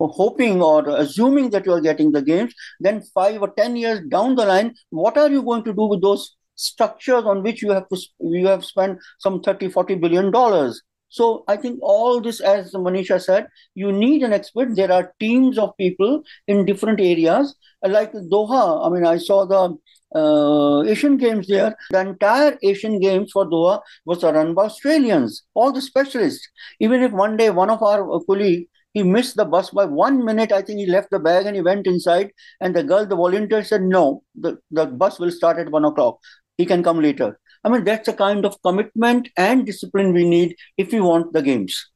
hoping 0.00 0.62
or 0.62 0.88
assuming 0.88 1.50
that 1.50 1.66
you 1.66 1.72
are 1.72 1.80
getting 1.80 2.12
the 2.12 2.22
games, 2.22 2.54
then 2.80 3.02
five 3.14 3.42
or 3.42 3.50
10 3.50 3.76
years 3.76 4.00
down 4.08 4.36
the 4.36 4.46
line, 4.46 4.74
what 4.90 5.16
are 5.18 5.30
you 5.30 5.42
going 5.42 5.64
to 5.64 5.72
do 5.72 5.86
with 5.86 6.02
those 6.02 6.36
structures 6.56 7.24
on 7.24 7.42
which 7.42 7.62
you 7.62 7.70
have 7.70 7.88
to 7.88 8.00
you 8.20 8.46
have 8.46 8.64
spent 8.64 8.98
some 9.18 9.40
30 9.40 9.68
40 9.68 9.96
billion 9.96 10.30
dollars 10.30 10.82
so 11.08 11.44
i 11.48 11.56
think 11.56 11.78
all 11.82 12.20
this 12.20 12.40
as 12.40 12.72
manisha 12.72 13.20
said 13.20 13.46
you 13.74 13.92
need 13.92 14.22
an 14.22 14.32
expert 14.32 14.74
there 14.76 14.92
are 14.92 15.12
teams 15.20 15.58
of 15.58 15.76
people 15.76 16.22
in 16.46 16.64
different 16.64 17.00
areas 17.00 17.54
like 17.86 18.12
doha 18.34 18.86
i 18.86 18.90
mean 18.94 19.06
i 19.06 19.18
saw 19.18 19.44
the 19.44 19.76
uh, 20.16 20.84
Asian 20.84 21.16
Games 21.16 21.48
there. 21.48 21.76
The 21.90 21.98
entire 21.98 22.56
Asian 22.62 23.00
Games 23.00 23.32
for 23.32 23.46
Doha 23.46 23.80
was 24.06 24.22
run 24.22 24.54
by 24.54 24.66
Australians, 24.66 25.42
all 25.54 25.72
the 25.72 25.80
specialists. 25.80 26.46
Even 26.78 27.02
if 27.02 27.10
one 27.10 27.36
day 27.36 27.50
one 27.50 27.68
of 27.68 27.82
our 27.82 28.20
colleagues 28.24 28.68
he 28.94 29.02
missed 29.02 29.34
the 29.36 29.44
bus 29.44 29.70
by 29.70 29.84
one 29.84 30.24
minute. 30.24 30.52
I 30.52 30.62
think 30.62 30.78
he 30.78 30.86
left 30.86 31.10
the 31.10 31.18
bag 31.18 31.46
and 31.46 31.56
he 31.56 31.62
went 31.62 31.86
inside. 31.86 32.30
And 32.60 32.74
the 32.74 32.84
girl, 32.84 33.04
the 33.04 33.16
volunteer, 33.16 33.64
said, 33.64 33.82
No, 33.82 34.22
the, 34.36 34.58
the 34.70 34.86
bus 34.86 35.18
will 35.18 35.32
start 35.32 35.58
at 35.58 35.70
one 35.70 35.84
o'clock 35.84 36.18
he 36.58 36.66
can 36.66 36.82
come 36.82 37.00
later. 37.00 37.38
I 37.64 37.68
mean, 37.70 37.84
that's 37.84 38.06
the 38.06 38.12
kind 38.12 38.44
of 38.44 38.60
commitment 38.62 39.28
and 39.36 39.64
discipline 39.64 40.12
we 40.12 40.24
need 40.28 40.56
if 40.76 40.92
we 40.92 41.00
want 41.00 41.32
the 41.32 41.42
games. 41.42 41.90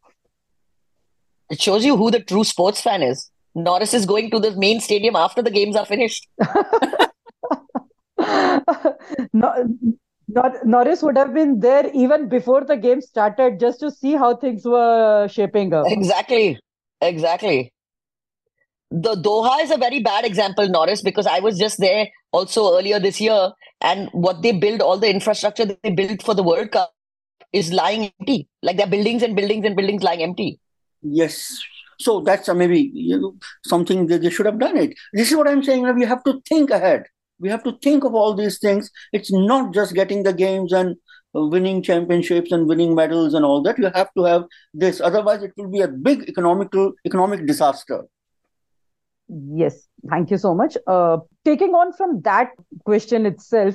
It 1.50 1.60
shows 1.60 1.84
you 1.84 1.96
who 1.96 2.10
the 2.10 2.20
true 2.20 2.44
sports 2.44 2.80
fan 2.80 3.02
is. 3.02 3.30
Norris 3.54 3.94
is 3.94 4.06
going 4.06 4.30
to 4.30 4.38
the 4.38 4.56
main 4.56 4.80
stadium 4.80 5.16
after 5.16 5.42
the 5.42 5.50
games 5.50 5.76
are 5.76 5.86
finished. 5.86 6.26
no, 9.32 9.52
Nor- 10.28 10.60
Norris 10.64 11.02
would 11.02 11.16
have 11.16 11.32
been 11.32 11.60
there 11.60 11.90
even 11.94 12.28
before 12.28 12.62
the 12.64 12.76
game 12.76 13.00
started 13.00 13.58
just 13.58 13.80
to 13.80 13.90
see 13.90 14.14
how 14.14 14.36
things 14.36 14.64
were 14.64 15.26
shaping 15.28 15.72
up. 15.72 15.86
Exactly. 15.88 16.60
Exactly. 17.00 17.72
The 18.90 19.14
Doha 19.14 19.62
is 19.62 19.70
a 19.70 19.76
very 19.76 20.00
bad 20.00 20.24
example, 20.24 20.68
Norris, 20.68 21.02
because 21.02 21.26
I 21.26 21.40
was 21.40 21.58
just 21.58 21.78
there 21.78 22.08
also 22.32 22.76
earlier 22.76 22.98
this 22.98 23.20
year, 23.20 23.52
and 23.80 24.08
what 24.12 24.42
they 24.42 24.52
build, 24.52 24.80
all 24.80 24.98
the 24.98 25.10
infrastructure 25.10 25.64
that 25.64 25.82
they 25.82 25.90
built 25.90 26.22
for 26.22 26.34
the 26.34 26.42
World 26.42 26.72
Cup 26.72 26.92
is 27.52 27.72
lying 27.72 28.12
empty. 28.20 28.48
Like 28.62 28.76
there 28.76 28.86
are 28.86 28.90
buildings 28.90 29.22
and 29.22 29.34
buildings 29.34 29.64
and 29.64 29.76
buildings 29.76 30.02
lying 30.02 30.22
empty. 30.22 30.60
Yes. 31.02 31.58
So 32.00 32.20
that's 32.20 32.48
uh, 32.48 32.54
maybe 32.54 32.90
you 32.94 33.18
know, 33.18 33.34
something 33.64 34.06
that 34.06 34.22
they 34.22 34.30
should 34.30 34.46
have 34.46 34.58
done 34.58 34.76
it. 34.76 34.96
This 35.12 35.30
is 35.30 35.36
what 35.36 35.48
I'm 35.48 35.62
saying. 35.62 35.82
We 35.96 36.04
have 36.04 36.22
to 36.24 36.40
think 36.48 36.70
ahead. 36.70 37.04
We 37.40 37.48
have 37.48 37.64
to 37.64 37.78
think 37.82 38.04
of 38.04 38.14
all 38.14 38.34
these 38.34 38.58
things. 38.58 38.90
It's 39.12 39.32
not 39.32 39.72
just 39.72 39.94
getting 39.94 40.22
the 40.22 40.32
games 40.32 40.72
and 40.72 40.96
winning 41.34 41.82
championships 41.82 42.52
and 42.52 42.66
winning 42.66 42.94
medals 42.94 43.34
and 43.34 43.44
all 43.44 43.62
that. 43.62 43.78
You 43.78 43.90
have 43.94 44.12
to 44.16 44.24
have 44.24 44.44
this. 44.74 45.00
Otherwise, 45.00 45.42
it 45.42 45.52
will 45.56 45.70
be 45.70 45.80
a 45.80 45.88
big 45.88 46.28
economical 46.28 46.92
economic 47.04 47.46
disaster. 47.46 48.04
Yes, 49.28 49.88
thank 50.08 50.30
you 50.30 50.38
so 50.38 50.54
much. 50.54 50.76
Uh, 50.86 51.18
taking 51.44 51.74
on 51.74 51.92
from 51.92 52.20
that 52.22 52.50
question 52.84 53.26
itself, 53.26 53.74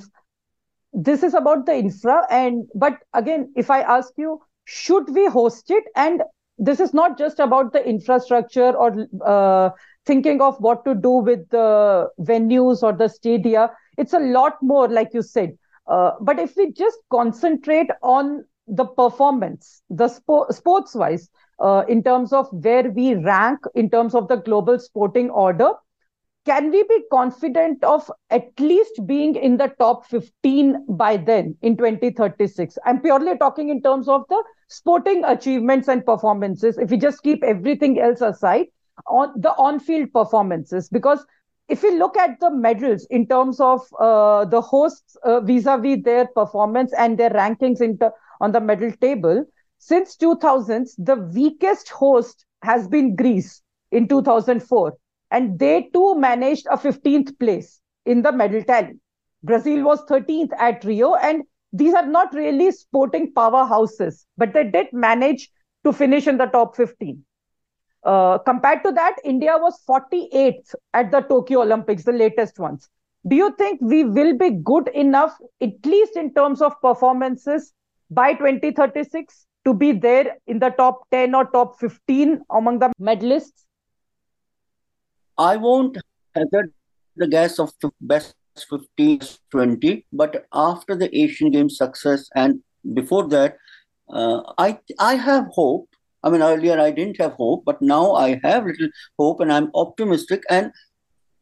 this 0.94 1.24
is 1.24 1.34
about 1.34 1.66
the 1.66 1.76
infra, 1.76 2.26
and 2.30 2.66
but 2.76 2.98
again, 3.14 3.52
if 3.56 3.70
I 3.70 3.82
ask 3.82 4.14
you, 4.18 4.40
should 4.66 5.10
we 5.14 5.28
host 5.28 5.70
it? 5.72 5.84
And 5.96 6.24
this 6.58 6.80
is 6.80 6.94
not 6.94 7.18
just 7.18 7.40
about 7.40 7.74
the 7.74 7.86
infrastructure 7.88 8.72
or 8.72 9.08
uh, 9.26 9.70
thinking 10.06 10.42
of 10.42 10.58
what 10.60 10.86
to 10.86 10.96
do 10.96 11.10
with 11.12 11.50
the 11.50 12.10
venues 12.20 12.84
or 12.84 12.94
the 12.94 13.08
stadia. 13.10 13.72
It's 13.98 14.14
a 14.14 14.20
lot 14.20 14.58
more, 14.62 14.88
like 14.88 15.14
you 15.14 15.22
said. 15.22 15.58
Uh, 15.88 16.12
but 16.22 16.40
if 16.40 16.56
we 16.56 16.72
just 16.72 16.98
concentrate 17.12 17.90
on 18.02 18.44
the 18.68 18.86
performance, 18.86 19.82
the 19.90 20.06
spo- 20.08 20.52
sports 20.54 20.96
wise, 20.96 21.30
uh, 21.64 21.86
in 21.88 22.04
terms 22.04 22.34
of 22.34 22.48
where 22.52 22.90
we 22.92 23.16
rank 23.16 23.60
in 23.74 23.90
terms 23.90 24.14
of 24.14 24.28
the 24.28 24.36
global 24.36 24.78
sporting 24.78 25.30
order, 25.30 25.72
can 26.46 26.72
we 26.72 26.84
be 26.84 27.00
confident 27.10 27.82
of 27.86 28.12
at 28.30 28.48
least 28.60 29.00
being 29.08 29.36
in 29.36 29.56
the 29.56 29.70
top 29.80 30.06
15 30.08 30.86
by 30.90 31.16
then 31.16 31.56
in 31.62 31.78
2036? 31.78 32.78
I'm 32.86 33.00
purely 33.00 33.38
talking 33.38 33.70
in 33.70 33.82
terms 33.82 34.10
of 34.10 34.26
the 34.30 34.44
sporting 34.68 35.24
achievements 35.24 35.88
and 35.88 36.06
performances. 36.06 36.78
If 36.78 36.92
we 36.92 36.98
just 36.98 37.24
keep 37.24 37.44
everything 37.44 38.00
else 38.00 38.20
aside, 38.20 38.68
on 39.08 39.34
the 39.38 39.52
on-field 39.52 40.12
performances, 40.14 40.90
because 40.90 41.26
if 41.70 41.82
you 41.82 41.98
look 41.98 42.18
at 42.18 42.40
the 42.42 42.52
medals 42.52 43.08
in 43.10 43.26
terms 43.28 43.60
of 43.62 43.82
uh, 44.00 44.46
the 44.46 44.62
hosts 44.62 45.16
uh, 45.24 45.40
vis-a-vis 45.40 46.04
their 46.04 46.28
performance 46.28 46.94
and 46.98 47.18
their 47.18 47.30
rankings 47.30 47.82
in 47.82 47.98
on 48.42 48.52
the 48.52 48.60
medal 48.60 48.92
table, 49.00 49.46
since 49.86 50.16
2000s, 50.16 50.96
the 50.98 51.16
weakest 51.16 51.90
host 51.90 52.46
has 52.62 52.88
been 52.88 53.16
Greece 53.16 53.62
in 53.92 54.08
2004, 54.08 54.94
and 55.32 55.60
they 55.60 55.90
too 55.94 56.16
managed 56.16 56.68
a 56.72 56.78
15th 56.78 57.38
place 57.40 57.82
in 58.06 58.22
the 58.22 58.32
medal 58.32 58.64
tally. 58.64 59.00
Brazil 59.44 59.84
was 59.84 60.06
13th 60.06 60.52
at 60.58 60.84
Rio, 60.86 61.16
and 61.16 61.44
these 61.74 61.94
are 61.94 62.06
not 62.06 62.34
really 62.34 62.72
sporting 62.72 63.34
powerhouses, 63.34 64.26
but 64.38 64.54
they 64.54 64.64
did 64.64 64.88
manage 64.94 65.50
to 65.84 65.92
finish 65.92 66.28
in 66.28 66.38
the 66.38 66.46
top 66.46 66.76
15. 66.78 67.24
Uh, 68.04 68.38
compared 68.40 68.84
to 68.84 68.92
that, 68.92 69.18
India 69.26 69.58
was 69.58 69.82
48th 69.86 70.76
at 70.94 71.12
the 71.12 71.22
Tokyo 71.22 71.62
Olympics, 71.62 72.04
the 72.04 72.14
latest 72.14 72.60
ones. 72.60 72.90
Do 73.28 73.36
you 73.36 73.54
think 73.58 73.82
we 73.82 74.04
will 74.04 74.38
be 74.38 74.52
good 74.52 74.88
enough, 74.90 75.38
at 75.62 75.86
least 75.86 76.16
in 76.16 76.34
terms 76.34 76.62
of 76.62 76.80
performances, 76.82 77.74
by 78.10 78.34
2036? 78.34 79.46
To 79.66 79.74
be 79.74 79.92
there 79.92 80.38
in 80.48 80.60
the 80.60 80.70
top 80.70 81.10
10 81.12 81.36
or 81.36 81.46
top 81.46 81.80
15 81.80 82.42
among 82.52 82.80
the 82.80 82.92
medalists? 83.00 83.66
I 85.38 85.58
won't 85.58 85.98
hazard 86.36 86.74
the 87.16 87.28
guess 87.28 87.60
of 87.60 87.72
the 87.82 87.92
best 88.02 88.36
15 88.70 89.22
20 89.50 90.06
but 90.14 90.46
after 90.54 90.96
the 90.96 91.10
asian 91.18 91.50
games 91.52 91.78
success 91.78 92.30
and 92.36 92.62
before 92.94 93.28
that 93.28 93.58
uh, 94.10 94.42
i 94.58 94.78
i 95.00 95.16
have 95.16 95.48
hope. 95.52 95.88
I 96.24 96.30
mean 96.30 96.42
earlier 96.42 96.80
i 96.80 96.92
didn't 96.92 97.18
have 97.18 97.34
hope 97.34 97.64
but 97.66 97.82
now 97.82 98.14
i 98.14 98.40
have 98.44 98.66
little 98.66 98.90
hope 99.20 99.40
and 99.40 99.52
i'm 99.52 99.72
optimistic. 99.76 100.44
And 100.50 100.72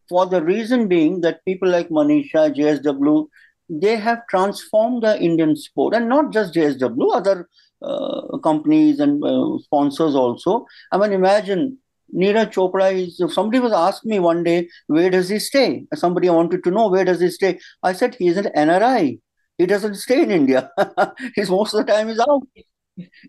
for 0.10 0.26
the 0.26 0.44
reason 0.44 0.88
being 0.88 1.22
that 1.22 1.46
people 1.46 1.70
like 1.70 1.90
manisha 1.90 2.54
jsw 2.56 3.28
they 3.70 3.96
have 3.96 4.26
transformed 4.28 5.04
the 5.04 5.20
indian 5.22 5.56
sport. 5.56 5.94
And 5.94 6.10
not 6.10 6.32
just 6.32 6.54
jsw 6.54 7.16
other 7.16 7.48
uh, 7.82 8.38
companies 8.39 9.00
and 9.00 9.24
uh, 9.24 9.58
sponsors 9.60 10.15
also. 10.15 10.65
I 10.91 10.98
mean, 10.98 11.13
imagine 11.13 11.78
Neeraj 12.15 12.52
Chopra 12.54 12.94
is. 12.94 13.20
If 13.20 13.34
somebody 13.34 13.60
was 13.60 13.74
asked 13.74 14.06
me 14.06 14.20
one 14.20 14.44
day, 14.44 14.70
where 14.88 15.10
does 15.10 15.30
he 15.30 15.39
stay? 15.39 15.86
Somebody 15.96 16.30
wanted 16.30 16.63
to 16.63 16.72
know 16.72 16.89
where 16.89 17.06
does 17.06 17.22
he 17.22 17.30
stay. 17.30 17.60
I 17.84 17.94
said 17.94 18.15
he's 18.15 18.38
an 18.38 18.50
NRI. 18.56 19.20
He 19.58 19.65
doesn't 19.65 19.96
stay 19.96 20.24
in 20.24 20.32
India. 20.32 20.72
He's 21.36 21.52
most 21.52 21.76
of 21.76 21.86
the 21.86 21.91
time 21.91 22.10
is 22.10 22.20
out. 22.20 22.41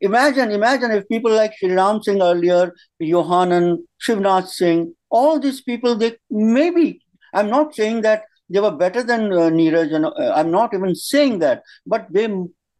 Imagine, 0.01 0.51
imagine 0.51 0.91
if 0.91 1.07
people 1.09 1.31
like 1.31 1.53
Sri 1.59 1.73
Ram 1.73 2.03
Singh 2.03 2.23
earlier, 2.23 2.73
Yohannan, 3.03 3.79
Shivnath 4.03 4.49
Singh, 4.49 4.95
all 5.11 5.39
these 5.39 5.61
people, 5.61 5.95
they 5.95 6.17
maybe. 6.31 7.03
I'm 7.35 7.51
not 7.51 7.75
saying 7.75 8.01
that 8.03 8.25
they 8.49 8.61
were 8.61 8.71
better 8.71 9.03
than 9.03 9.33
uh, 9.33 9.51
Neeraj, 9.51 9.95
and 9.95 10.07
uh, 10.07 10.33
I'm 10.35 10.51
not 10.51 10.73
even 10.75 10.95
saying 10.95 11.41
that, 11.41 11.63
but 11.87 12.07
they 12.11 12.29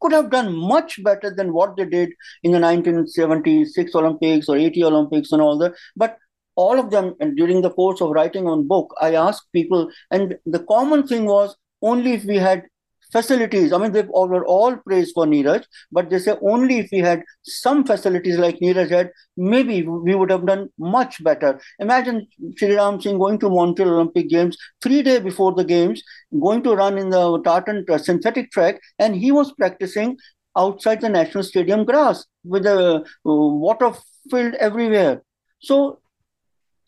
could 0.03 0.13
have 0.13 0.31
done 0.31 0.55
much 0.55 1.03
better 1.03 1.35
than 1.35 1.53
what 1.53 1.77
they 1.77 1.85
did 1.85 2.11
in 2.43 2.53
the 2.53 2.61
1976 2.61 3.95
Olympics 3.95 4.49
or 4.49 4.57
80 4.57 4.85
Olympics 4.85 5.33
and 5.33 5.41
all 5.41 5.57
that. 5.59 5.75
But 5.97 6.19
all 6.57 6.79
of 6.79 6.91
them, 6.91 7.15
and 7.21 7.37
during 7.37 7.63
the 7.63 7.71
course 7.71 8.03
of 8.03 8.11
writing 8.11 8.47
on 8.47 8.69
book, 8.69 8.95
I 9.01 9.15
asked 9.15 9.53
people, 9.53 9.91
and 10.11 10.37
the 10.45 10.65
common 10.65 11.07
thing 11.07 11.25
was 11.25 11.57
only 11.81 12.13
if 12.13 12.25
we 12.25 12.37
had 12.37 12.65
facilities. 13.13 13.73
I 13.73 13.79
mean, 13.79 13.95
all, 14.13 14.29
were 14.29 14.45
all 14.47 14.77
praised 14.77 15.13
for 15.15 15.27
Neeraj, 15.27 15.65
but 15.91 16.11
they 16.11 16.19
say 16.19 16.35
only 16.43 16.79
if 16.79 16.89
we 16.91 16.99
had 16.99 17.23
some 17.43 17.85
facilities 17.85 18.39
like 18.39 18.59
Neeraj 18.61 18.91
had, 18.91 19.11
maybe 19.37 19.83
we 19.83 20.15
would 20.15 20.31
have 20.31 20.47
done 20.47 20.69
much 20.79 21.23
better. 21.23 21.61
Imagine 21.79 22.27
Ram 22.61 23.01
Singh 23.01 23.19
going 23.19 23.39
to 23.41 23.51
Montreal 23.51 23.95
Olympic 23.95 24.29
Games 24.29 24.57
three 24.83 25.03
days 25.03 25.21
before 25.21 25.53
the 25.53 25.65
games, 25.65 26.03
going 26.41 26.63
to 26.63 26.75
run 26.75 26.99
in 26.99 27.11
the 27.11 27.41
tartan 27.43 27.85
uh, 27.89 27.99
synthetic 27.99 28.51
track, 28.51 28.81
and 28.99 29.15
he 29.15 29.31
was 29.31 29.53
practicing 29.53 30.17
outside 30.57 31.01
the 31.01 31.09
national 31.09 31.45
stadium 31.45 31.85
grass 31.85 32.25
with 32.45 32.65
the 32.65 32.97
uh, 32.97 33.03
water 33.25 33.93
filled 34.31 34.55
everywhere. 34.55 35.23
So 35.61 36.01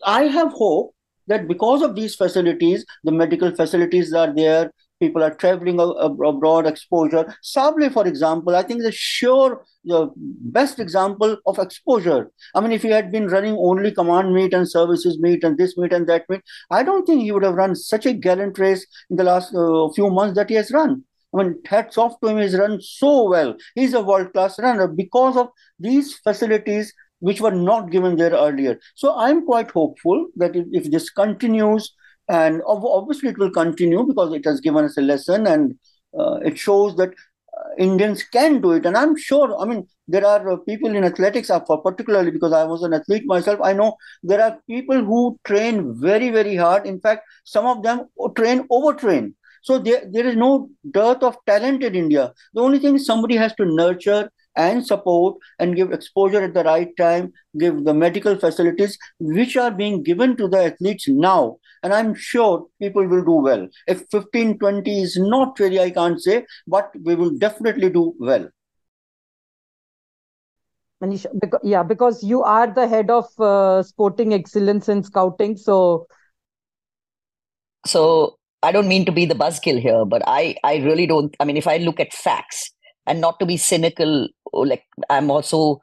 I 0.05 0.25
have 0.25 0.53
hope 0.53 0.95
that 1.27 1.49
because 1.49 1.83
of 1.83 1.95
these 1.95 2.15
facilities, 2.15 2.85
the 3.05 3.13
medical 3.13 3.55
facilities 3.55 4.13
are 4.13 4.35
there, 4.35 4.71
people 5.01 5.23
are 5.23 5.35
traveling 5.35 5.79
abroad, 5.81 6.67
exposure. 6.67 7.35
Sable, 7.43 7.91
for 7.91 8.07
example, 8.07 8.57
I 8.57 8.63
think 8.63 8.83
is 8.83 8.95
sure 8.95 9.65
the 9.85 10.11
best 10.17 10.79
example 10.79 11.37
of 11.47 11.59
exposure. 11.59 12.31
I 12.55 12.61
mean, 12.61 12.73
if 12.73 12.83
he 12.83 12.89
had 12.89 13.13
been 13.13 13.29
running 13.29 13.57
only 13.57 13.93
command 13.93 14.35
meet 14.35 14.55
and 14.55 14.71
services 14.71 15.19
meet 15.21 15.45
and 15.45 15.59
this 15.59 15.77
meet 15.77 15.93
and 15.93 16.07
that 16.09 16.25
meet, 16.29 16.43
I 16.71 16.83
don't 16.83 17.05
think 17.05 17.23
he 17.23 17.33
would 17.33 17.43
have 17.43 17.55
run 17.55 17.75
such 17.75 18.07
a 18.07 18.13
gallant 18.13 18.59
race 18.59 18.87
in 19.11 19.17
the 19.17 19.25
last 19.25 19.55
uh, 19.55 19.91
few 19.91 20.11
months 20.11 20.37
that 20.37 20.49
he 20.49 20.57
has 20.57 20.71
run. 20.71 21.05
I 21.35 21.43
mean, 21.43 21.61
hats 21.67 21.99
off 21.99 22.21
to 22.21 22.29
him. 22.29 22.39
He's 22.39 22.57
run 22.57 22.81
so 22.81 23.29
well. 23.29 23.57
He's 23.75 23.95
a 23.95 24.03
world 24.03 24.33
class 24.33 24.59
runner 24.59 24.87
because 24.87 25.37
of 25.37 25.49
these 25.79 26.15
facilities 26.19 26.93
which 27.19 27.41
were 27.41 27.51
not 27.51 27.91
given 27.91 28.17
there 28.17 28.33
earlier. 28.33 28.79
So 28.95 29.17
I'm 29.17 29.45
quite 29.47 29.71
hopeful 29.71 30.29
that 30.37 30.55
if, 30.55 30.67
if 30.73 30.91
this 30.91 31.11
continues, 31.11 31.93
and 32.29 32.63
obviously 32.67 33.31
it 33.31 33.39
will 33.39 33.51
continue 33.51 34.05
because 34.07 34.33
it 34.33 34.45
has 34.45 34.61
given 34.61 34.85
us 34.85 34.97
a 34.97 35.03
lesson 35.03 35.47
and 35.47 35.75
uh, 36.19 36.37
it 36.45 36.59
shows 36.59 36.97
that 36.97 37.11
uh, 37.11 37.69
Indians 37.79 38.23
can 38.23 38.61
do 38.61 38.73
it. 38.73 38.87
And 38.87 38.97
I'm 38.97 39.17
sure, 39.17 39.57
I 39.61 39.65
mean, 39.65 39.87
there 40.09 40.27
are 40.27 40.49
uh, 40.51 40.57
people 40.57 40.95
in 40.95 41.05
athletics, 41.05 41.51
particularly 41.83 42.31
because 42.31 42.53
I 42.53 42.65
was 42.65 42.83
an 42.83 42.95
athlete 42.95 43.25
myself, 43.27 43.61
I 43.63 43.73
know 43.73 43.97
there 44.23 44.43
are 44.43 44.59
people 44.67 45.05
who 45.05 45.39
train 45.45 45.95
very, 46.01 46.31
very 46.31 46.57
hard. 46.57 46.87
In 46.87 47.01
fact, 47.01 47.27
some 47.45 47.67
of 47.67 47.83
them 47.83 48.07
train, 48.37 48.67
overtrain. 48.69 49.35
So 49.63 49.79
there, 49.79 50.03
there 50.11 50.27
is 50.27 50.37
no 50.37 50.69
dearth 50.91 51.23
of 51.23 51.39
talent 51.47 51.83
in 51.83 51.95
India. 51.95 52.33
The 52.53 52.61
only 52.61 52.79
thing 52.79 52.97
is 52.97 53.07
somebody 53.07 53.37
has 53.37 53.55
to 53.55 53.65
nurture 53.65 54.31
and 54.57 54.87
support 54.87 55.37
and 55.59 55.77
give 55.77 55.93
exposure 55.93 56.43
at 56.43 56.55
the 56.55 56.65
right 56.65 56.97
time, 56.97 57.33
give 57.59 57.85
the 57.85 57.95
medical 57.95 58.37
facilities 58.39 58.99
which 59.19 59.57
are 59.57 59.71
being 59.71 60.03
given 60.03 60.37
to 60.37 60.49
the 60.49 60.65
athletes 60.65 61.09
now. 61.09 61.57
And 61.83 61.93
I'm 61.93 62.15
sure 62.15 62.67
people 62.81 63.07
will 63.07 63.25
do 63.25 63.33
well. 63.33 63.69
If 63.87 64.05
15, 64.11 64.59
20 64.59 65.03
is 65.03 65.17
not 65.19 65.59
really, 65.59 65.81
I 65.81 65.91
can't 65.91 66.21
say, 66.21 66.47
but 66.67 66.91
we 67.03 67.15
will 67.15 67.31
definitely 67.31 67.91
do 67.91 68.15
well. 68.19 68.49
Manisha, 71.03 71.27
because, 71.39 71.61
yeah, 71.63 71.83
because 71.83 72.23
you 72.23 72.43
are 72.43 72.73
the 72.73 72.89
head 72.89 73.11
of 73.11 73.27
uh, 73.39 73.83
sporting 73.83 74.33
excellence 74.33 74.89
and 74.89 75.05
scouting. 75.05 75.57
So, 75.57 76.07
so 77.85 78.39
I 78.63 78.73
don't 78.73 78.89
mean 78.89 79.05
to 79.05 79.13
be 79.13 79.27
the 79.27 79.35
buzzkill 79.35 79.79
here, 79.79 80.05
but 80.07 80.23
I 80.27 80.57
I 80.65 80.77
really 80.77 81.07
don't. 81.07 81.37
I 81.39 81.45
mean, 81.45 81.59
if 81.59 81.67
I 81.67 81.77
look 81.77 82.01
at 82.01 82.13
facts 82.13 82.73
and 83.07 83.21
not 83.21 83.39
to 83.41 83.47
be 83.47 83.59
cynical, 83.59 84.29
like 84.63 84.85
I'm 85.11 85.31
also 85.31 85.81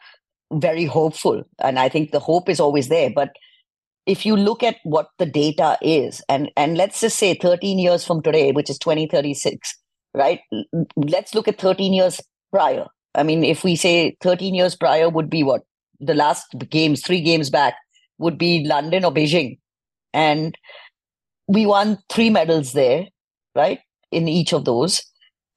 very 0.53 0.85
hopeful, 0.85 1.43
and 1.59 1.79
I 1.79 1.89
think 1.89 2.11
the 2.11 2.19
hope 2.19 2.49
is 2.49 2.59
always 2.59 2.89
there. 2.89 3.09
But 3.13 3.31
if 4.05 4.25
you 4.25 4.35
look 4.35 4.63
at 4.63 4.77
what 4.83 5.09
the 5.19 5.25
data 5.25 5.77
is, 5.81 6.21
and 6.29 6.51
and 6.57 6.77
let's 6.77 7.01
just 7.01 7.17
say 7.17 7.35
13 7.35 7.79
years 7.79 8.05
from 8.05 8.21
today, 8.21 8.51
which 8.51 8.69
is 8.69 8.77
2036, 8.79 9.77
right? 10.13 10.41
Let's 10.95 11.35
look 11.35 11.47
at 11.47 11.59
13 11.59 11.93
years 11.93 12.19
prior. 12.51 12.87
I 13.15 13.23
mean, 13.23 13.43
if 13.43 13.63
we 13.63 13.75
say 13.75 14.15
13 14.21 14.55
years 14.55 14.75
prior 14.75 15.09
would 15.09 15.29
be 15.29 15.43
what 15.43 15.63
the 15.99 16.13
last 16.13 16.47
games, 16.69 17.01
three 17.01 17.21
games 17.21 17.49
back, 17.49 17.75
would 18.17 18.37
be 18.37 18.65
London 18.65 19.05
or 19.05 19.13
Beijing, 19.13 19.59
and 20.13 20.57
we 21.47 21.65
won 21.65 21.97
three 22.09 22.29
medals 22.29 22.73
there, 22.73 23.07
right? 23.55 23.79
In 24.11 24.27
each 24.27 24.53
of 24.53 24.65
those. 24.65 25.01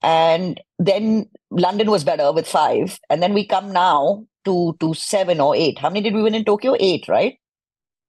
And 0.02 0.60
then 0.78 1.30
London 1.50 1.90
was 1.90 2.04
better 2.04 2.32
with 2.32 2.46
five. 2.48 2.98
And 3.10 3.22
then 3.22 3.34
we 3.34 3.46
come 3.46 3.72
now 3.72 4.26
to, 4.44 4.76
to 4.80 4.94
seven 4.94 5.40
or 5.40 5.54
eight. 5.54 5.78
How 5.78 5.90
many 5.90 6.02
did 6.02 6.14
we 6.14 6.22
win 6.22 6.34
in 6.34 6.44
Tokyo? 6.44 6.76
Eight, 6.78 7.08
right? 7.08 7.36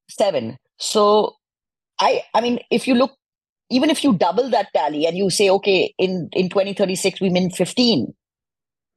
Seven. 0.10 0.58
So 0.78 1.36
I 2.00 2.24
I 2.34 2.42
mean, 2.42 2.60
if 2.72 2.88
you 2.88 2.96
look, 2.96 3.12
even 3.70 3.90
if 3.90 4.04
you 4.04 4.14
double 4.14 4.50
that 4.50 4.68
tally 4.74 5.06
and 5.06 5.18
you 5.18 5.30
say, 5.30 5.50
okay, 5.50 5.94
in, 5.98 6.30
in 6.34 6.50
2036 6.50 7.22
we 7.22 7.30
win 7.30 7.50
15, 7.50 8.14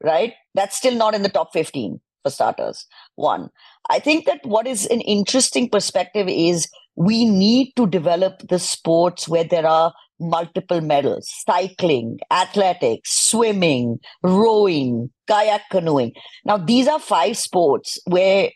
right? 0.03 0.33
That's 0.53 0.77
still 0.77 0.95
not 0.95 1.15
in 1.15 1.23
the 1.23 1.29
top 1.29 1.53
15 1.53 1.99
for 2.23 2.29
starters. 2.29 2.85
One. 3.15 3.49
I 3.89 3.99
think 3.99 4.25
that 4.25 4.41
what 4.43 4.67
is 4.67 4.85
an 4.87 5.01
interesting 5.01 5.69
perspective 5.69 6.27
is 6.27 6.69
we 6.95 7.25
need 7.25 7.73
to 7.77 7.87
develop 7.87 8.47
the 8.49 8.59
sports 8.59 9.27
where 9.27 9.43
there 9.45 9.65
are 9.65 9.93
multiple 10.19 10.81
medals 10.81 11.27
cycling, 11.45 12.19
athletics, 12.31 13.11
swimming, 13.11 13.99
rowing, 14.23 15.09
kayak 15.27 15.61
canoeing. 15.71 16.13
Now, 16.45 16.57
these 16.57 16.87
are 16.87 16.99
five 16.99 17.37
sports 17.37 17.99
where, 18.05 18.49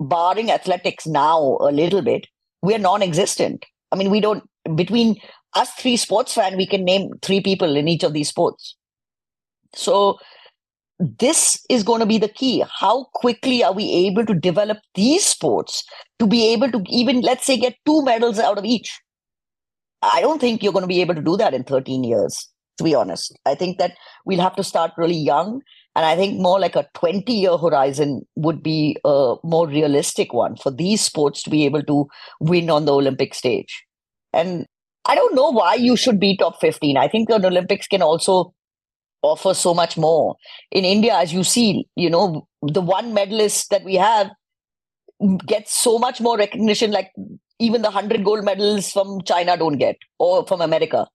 barring 0.00 0.50
athletics 0.50 1.06
now 1.06 1.58
a 1.60 1.72
little 1.72 2.02
bit, 2.02 2.26
we're 2.62 2.78
non 2.78 3.02
existent. 3.02 3.64
I 3.92 3.96
mean, 3.96 4.10
we 4.10 4.20
don't, 4.20 4.44
between 4.74 5.16
us 5.54 5.70
three 5.74 5.96
sports 5.96 6.34
fans, 6.34 6.56
we 6.56 6.66
can 6.66 6.84
name 6.84 7.10
three 7.22 7.40
people 7.40 7.76
in 7.76 7.88
each 7.88 8.04
of 8.04 8.12
these 8.12 8.28
sports. 8.28 8.76
So, 9.74 10.18
this 10.98 11.64
is 11.70 11.84
going 11.84 12.00
to 12.00 12.06
be 12.06 12.18
the 12.18 12.28
key. 12.28 12.64
How 12.80 13.04
quickly 13.14 13.62
are 13.62 13.72
we 13.72 13.90
able 14.06 14.26
to 14.26 14.34
develop 14.34 14.78
these 14.94 15.24
sports 15.24 15.84
to 16.18 16.26
be 16.26 16.52
able 16.52 16.70
to 16.72 16.82
even, 16.88 17.20
let's 17.20 17.46
say, 17.46 17.56
get 17.56 17.76
two 17.86 18.02
medals 18.02 18.38
out 18.38 18.58
of 18.58 18.64
each? 18.64 18.98
I 20.02 20.20
don't 20.20 20.40
think 20.40 20.62
you're 20.62 20.72
going 20.72 20.82
to 20.82 20.88
be 20.88 21.00
able 21.00 21.14
to 21.14 21.22
do 21.22 21.36
that 21.36 21.54
in 21.54 21.64
13 21.64 22.04
years, 22.04 22.48
to 22.78 22.84
be 22.84 22.94
honest. 22.94 23.36
I 23.46 23.54
think 23.54 23.78
that 23.78 23.92
we'll 24.24 24.40
have 24.40 24.56
to 24.56 24.64
start 24.64 24.92
really 24.96 25.16
young. 25.16 25.60
And 25.96 26.06
I 26.06 26.14
think 26.14 26.40
more 26.40 26.60
like 26.60 26.76
a 26.76 26.86
20 26.94 27.32
year 27.32 27.56
horizon 27.56 28.22
would 28.36 28.62
be 28.62 28.96
a 29.04 29.34
more 29.42 29.66
realistic 29.66 30.32
one 30.32 30.56
for 30.56 30.70
these 30.70 31.00
sports 31.00 31.42
to 31.42 31.50
be 31.50 31.64
able 31.64 31.82
to 31.84 32.06
win 32.40 32.70
on 32.70 32.84
the 32.84 32.94
Olympic 32.94 33.34
stage. 33.34 33.84
And 34.32 34.66
I 35.06 35.14
don't 35.14 35.34
know 35.34 35.50
why 35.50 35.74
you 35.74 35.96
should 35.96 36.20
be 36.20 36.36
top 36.36 36.60
15. 36.60 36.96
I 36.96 37.08
think 37.08 37.28
the 37.28 37.34
Olympics 37.44 37.88
can 37.88 38.02
also 38.02 38.54
offer 39.22 39.54
so 39.54 39.74
much 39.74 39.96
more. 39.96 40.36
In 40.70 40.84
India, 40.84 41.14
as 41.14 41.32
you 41.32 41.42
see, 41.42 41.88
you 41.96 42.10
know, 42.10 42.46
the 42.62 42.80
one 42.80 43.14
medalist 43.14 43.70
that 43.70 43.82
we 43.84 43.94
have 43.96 44.30
gets 45.46 45.76
so 45.76 45.98
much 45.98 46.20
more 46.20 46.36
recognition, 46.36 46.92
like 46.92 47.10
even 47.58 47.82
the 47.82 47.90
100 47.90 48.24
gold 48.24 48.44
medals 48.44 48.90
from 48.90 49.22
China 49.22 49.56
don't 49.56 49.78
get, 49.78 49.96
or 50.18 50.46
from 50.46 50.60
America. 50.60 51.08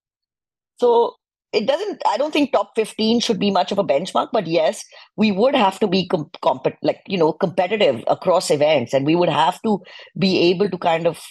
So 0.78 1.16
it 1.54 1.68
doesn't, 1.68 2.02
I 2.08 2.18
don't 2.18 2.34
think 2.34 2.52
top 2.52 2.72
15 2.76 3.20
should 3.20 3.40
be 3.40 3.52
much 3.52 3.72
of 3.72 3.78
a 3.78 3.84
benchmark, 3.84 4.30
but 4.34 4.48
yes, 4.48 4.84
we 5.16 5.32
would 5.32 5.56
have 5.56 5.80
to 5.80 5.88
be 5.88 6.08
comp- 6.08 6.40
comp- 6.42 6.78
like, 6.82 7.02
you 7.08 7.18
know, 7.18 7.32
competitive 7.32 8.04
across 8.08 8.50
events 8.50 8.94
and 8.94 9.06
we 9.06 9.16
would 9.16 9.30
have 9.30 9.62
to 9.62 9.82
be 10.18 10.40
able 10.50 10.70
to 10.70 10.78
kind 10.78 11.06
of 11.06 11.24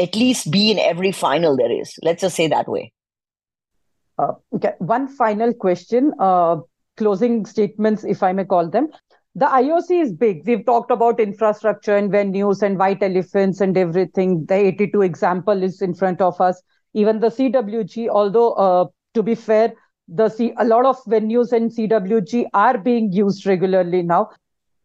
at 0.00 0.16
least 0.16 0.50
be 0.50 0.70
in 0.70 0.78
every 0.78 1.12
final 1.12 1.56
there 1.56 1.70
is. 1.70 1.94
Let's 2.02 2.22
just 2.22 2.36
say 2.36 2.48
that 2.48 2.68
way. 2.68 2.92
Uh, 4.18 4.32
okay, 4.52 4.72
one 4.78 5.06
final 5.06 5.54
question, 5.54 6.12
uh, 6.18 6.56
closing 6.96 7.46
statements, 7.46 8.02
if 8.02 8.24
I 8.24 8.32
may 8.32 8.44
call 8.44 8.68
them. 8.68 8.88
The 9.34 9.46
IOC 9.46 10.02
is 10.02 10.12
big. 10.12 10.46
We've 10.46 10.64
talked 10.64 10.90
about 10.90 11.20
infrastructure 11.20 11.96
and 11.96 12.10
venues 12.10 12.62
and 12.62 12.78
white 12.78 13.02
elephants 13.02 13.60
and 13.60 13.76
everything. 13.76 14.44
The 14.46 14.54
82 14.54 15.02
example 15.02 15.62
is 15.62 15.80
in 15.80 15.94
front 15.94 16.20
of 16.20 16.40
us. 16.40 16.60
Even 16.94 17.20
the 17.20 17.30
CWG, 17.30 18.08
although 18.08 18.52
uh, 18.54 18.86
to 19.14 19.22
be 19.22 19.34
fair, 19.34 19.72
the 20.08 20.28
C- 20.28 20.54
a 20.56 20.64
lot 20.64 20.86
of 20.86 20.96
venues 21.04 21.52
in 21.52 21.68
CWG 21.68 22.46
are 22.54 22.78
being 22.78 23.12
used 23.12 23.46
regularly 23.46 24.02
now. 24.02 24.30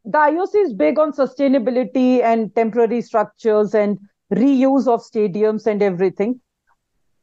The 0.05 0.17
IOC 0.19 0.55
is 0.65 0.73
big 0.73 0.99
on 0.99 1.13
sustainability 1.13 2.21
and 2.21 2.53
temporary 2.55 3.01
structures 3.01 3.73
and 3.73 3.97
reuse 4.33 4.87
of 4.87 5.01
stadiums 5.01 5.65
and 5.65 5.81
everything 5.81 6.39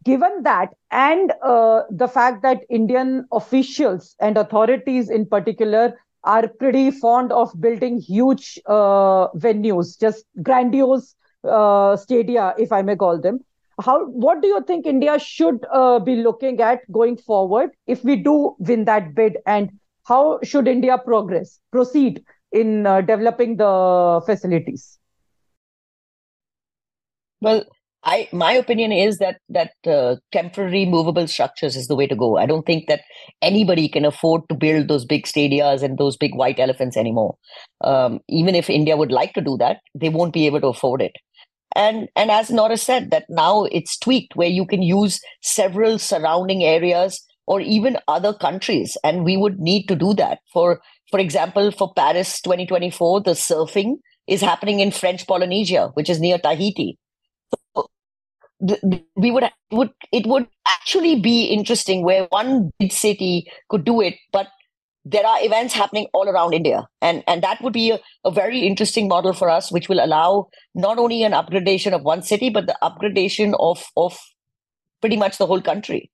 given 0.04 0.42
that 0.42 0.70
and 0.90 1.32
uh, 1.42 1.82
the 1.90 2.08
fact 2.08 2.42
that 2.42 2.64
Indian 2.70 3.26
officials 3.32 4.16
and 4.20 4.38
authorities 4.38 5.10
in 5.10 5.26
particular 5.26 5.94
are 6.24 6.48
pretty 6.48 6.90
fond 6.90 7.32
of 7.32 7.52
building 7.60 7.98
huge 8.00 8.58
uh, 8.66 9.28
venues, 9.36 9.98
just 9.98 10.24
grandiose 10.42 11.14
uh, 11.44 11.96
stadia, 11.96 12.54
if 12.58 12.72
I 12.72 12.82
may 12.82 12.96
call 12.96 13.20
them. 13.20 13.40
How? 13.80 14.04
What 14.06 14.42
do 14.42 14.48
you 14.48 14.62
think 14.66 14.86
India 14.86 15.18
should 15.18 15.64
uh, 15.72 15.98
be 15.98 16.16
looking 16.16 16.60
at 16.60 16.80
going 16.92 17.16
forward 17.16 17.70
if 17.86 18.04
we 18.04 18.16
do 18.16 18.54
win 18.58 18.84
that 18.84 19.14
bid, 19.14 19.38
and 19.46 19.70
how 20.06 20.38
should 20.42 20.68
India 20.68 20.98
progress, 20.98 21.60
proceed 21.72 22.22
in 22.52 22.86
uh, 22.86 23.00
developing 23.00 23.56
the 23.56 24.20
facilities? 24.26 24.98
Well, 27.40 27.64
I 28.02 28.28
my 28.32 28.52
opinion 28.52 28.92
is 28.92 29.18
that 29.18 29.40
that 29.50 29.72
uh, 29.86 30.16
temporary 30.32 30.86
movable 30.86 31.26
structures 31.26 31.76
is 31.76 31.86
the 31.86 31.96
way 31.96 32.06
to 32.06 32.16
go. 32.16 32.38
I 32.38 32.46
don't 32.46 32.64
think 32.64 32.88
that 32.88 33.02
anybody 33.42 33.88
can 33.88 34.06
afford 34.06 34.48
to 34.48 34.54
build 34.54 34.88
those 34.88 35.04
big 35.04 35.24
stadiums 35.24 35.82
and 35.82 35.98
those 35.98 36.16
big 36.16 36.34
white 36.34 36.58
elephants 36.58 36.96
anymore. 36.96 37.36
Um, 37.82 38.20
even 38.28 38.54
if 38.54 38.70
India 38.70 38.96
would 38.96 39.12
like 39.12 39.34
to 39.34 39.42
do 39.42 39.58
that, 39.58 39.78
they 39.94 40.08
won't 40.08 40.32
be 40.32 40.46
able 40.46 40.62
to 40.62 40.68
afford 40.68 41.02
it. 41.02 41.12
And 41.76 42.08
and 42.16 42.30
as 42.30 42.50
Norris 42.50 42.82
said, 42.82 43.10
that 43.10 43.26
now 43.28 43.64
it's 43.64 43.98
tweaked 43.98 44.34
where 44.34 44.48
you 44.48 44.64
can 44.64 44.82
use 44.82 45.20
several 45.42 45.98
surrounding 45.98 46.64
areas 46.64 47.22
or 47.46 47.60
even 47.60 47.98
other 48.08 48.32
countries, 48.32 48.96
and 49.04 49.24
we 49.24 49.36
would 49.36 49.58
need 49.58 49.88
to 49.88 49.94
do 49.94 50.14
that. 50.14 50.38
For 50.54 50.80
for 51.10 51.20
example, 51.20 51.70
for 51.70 51.92
Paris 51.94 52.40
2024, 52.40 53.22
the 53.22 53.32
surfing 53.32 53.96
is 54.26 54.40
happening 54.40 54.80
in 54.80 54.90
French 54.90 55.26
Polynesia, 55.26 55.90
which 55.94 56.08
is 56.08 56.18
near 56.18 56.38
Tahiti 56.38 56.96
we 59.16 59.30
would 59.30 59.44
would 59.70 59.90
it 60.12 60.26
would 60.26 60.46
actually 60.68 61.18
be 61.18 61.44
interesting 61.44 62.04
where 62.04 62.26
one 62.30 62.70
big 62.78 62.92
city 62.92 63.46
could 63.68 63.84
do 63.84 64.00
it 64.00 64.16
but 64.32 64.48
there 65.04 65.26
are 65.26 65.42
events 65.42 65.72
happening 65.72 66.06
all 66.12 66.28
around 66.28 66.52
india. 66.52 66.86
And 67.00 67.24
and 67.26 67.42
that 67.42 67.62
would 67.62 67.72
be 67.72 67.90
a, 67.90 68.00
a 68.24 68.30
very 68.30 68.66
interesting 68.66 69.08
model 69.08 69.32
for 69.32 69.48
us 69.48 69.72
which 69.72 69.88
will 69.88 70.04
allow 70.04 70.48
not 70.74 70.98
only 70.98 71.22
an 71.22 71.32
upgradation 71.32 71.94
of 71.94 72.02
one 72.02 72.22
city 72.22 72.50
but 72.50 72.66
the 72.66 72.76
upgradation 72.82 73.54
of 73.58 73.86
of 73.96 74.18
pretty 75.00 75.16
much 75.16 75.38
the 75.38 75.46
whole 75.46 75.62
country 75.62 76.10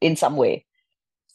in 0.00 0.14
some 0.14 0.36
way 0.36 0.64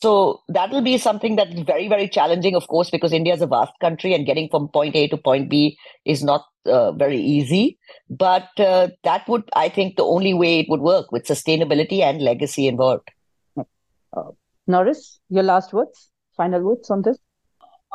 so 0.02 0.42
that 0.50 0.70
will 0.72 0.82
be 0.82 0.98
something 0.98 1.38
that 1.38 1.54
is 1.54 1.62
very, 1.62 1.88
very 1.88 2.10
challenging, 2.10 2.56
of 2.56 2.68
course, 2.68 2.90
because 2.90 3.14
India 3.14 3.34
is 3.34 3.42
a 3.42 3.48
vast 3.48 3.72
country 3.80 4.14
and 4.14 4.26
getting 4.26 4.50
from 4.50 4.68
point 4.68 4.96
A 4.96 5.08
to 5.08 5.18
point 5.18 5.50
B 5.50 5.78
is 6.06 6.24
not 6.24 6.46
uh, 6.66 6.92
very 6.92 7.20
easy. 7.20 7.78
But 8.10 8.50
uh, 8.58 8.90
that 9.04 9.28
would, 9.30 9.44
I 9.56 9.70
think, 9.70 9.96
the 9.96 10.04
only 10.04 10.34
way 10.34 10.60
it 10.60 10.68
would 10.70 10.82
work 10.82 11.12
with 11.12 11.26
sustainability 11.26 12.00
and 12.02 12.22
legacy 12.22 12.68
involved. 12.68 13.10
Uh, 13.58 14.32
Norris, 14.68 15.20
your 15.30 15.44
last 15.44 15.74
words, 15.74 16.10
final 16.36 16.62
words 16.62 16.90
on 16.90 17.02
this? 17.02 17.18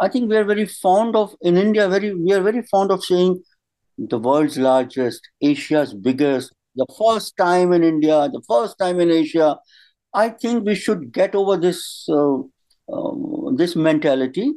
I 0.00 0.08
think 0.08 0.30
we 0.30 0.36
are 0.36 0.44
very 0.44 0.66
fond 0.66 1.16
of, 1.16 1.34
in 1.40 1.56
India, 1.56 1.88
very 1.88 2.14
we 2.14 2.32
are 2.32 2.40
very 2.40 2.62
fond 2.62 2.90
of 2.90 3.04
saying 3.04 3.42
the 3.98 4.18
world's 4.18 4.56
largest, 4.56 5.28
Asia's 5.42 5.92
biggest, 5.92 6.54
the 6.76 6.86
first 6.98 7.36
time 7.36 7.72
in 7.72 7.82
India, 7.82 8.28
the 8.32 8.42
first 8.48 8.78
time 8.78 9.00
in 9.00 9.10
Asia. 9.10 9.58
I 10.14 10.30
think 10.30 10.64
we 10.64 10.74
should 10.74 11.12
get 11.12 11.34
over 11.34 11.56
this 11.56 12.06
uh, 12.08 12.38
uh, 12.92 13.52
this 13.56 13.76
mentality. 13.76 14.52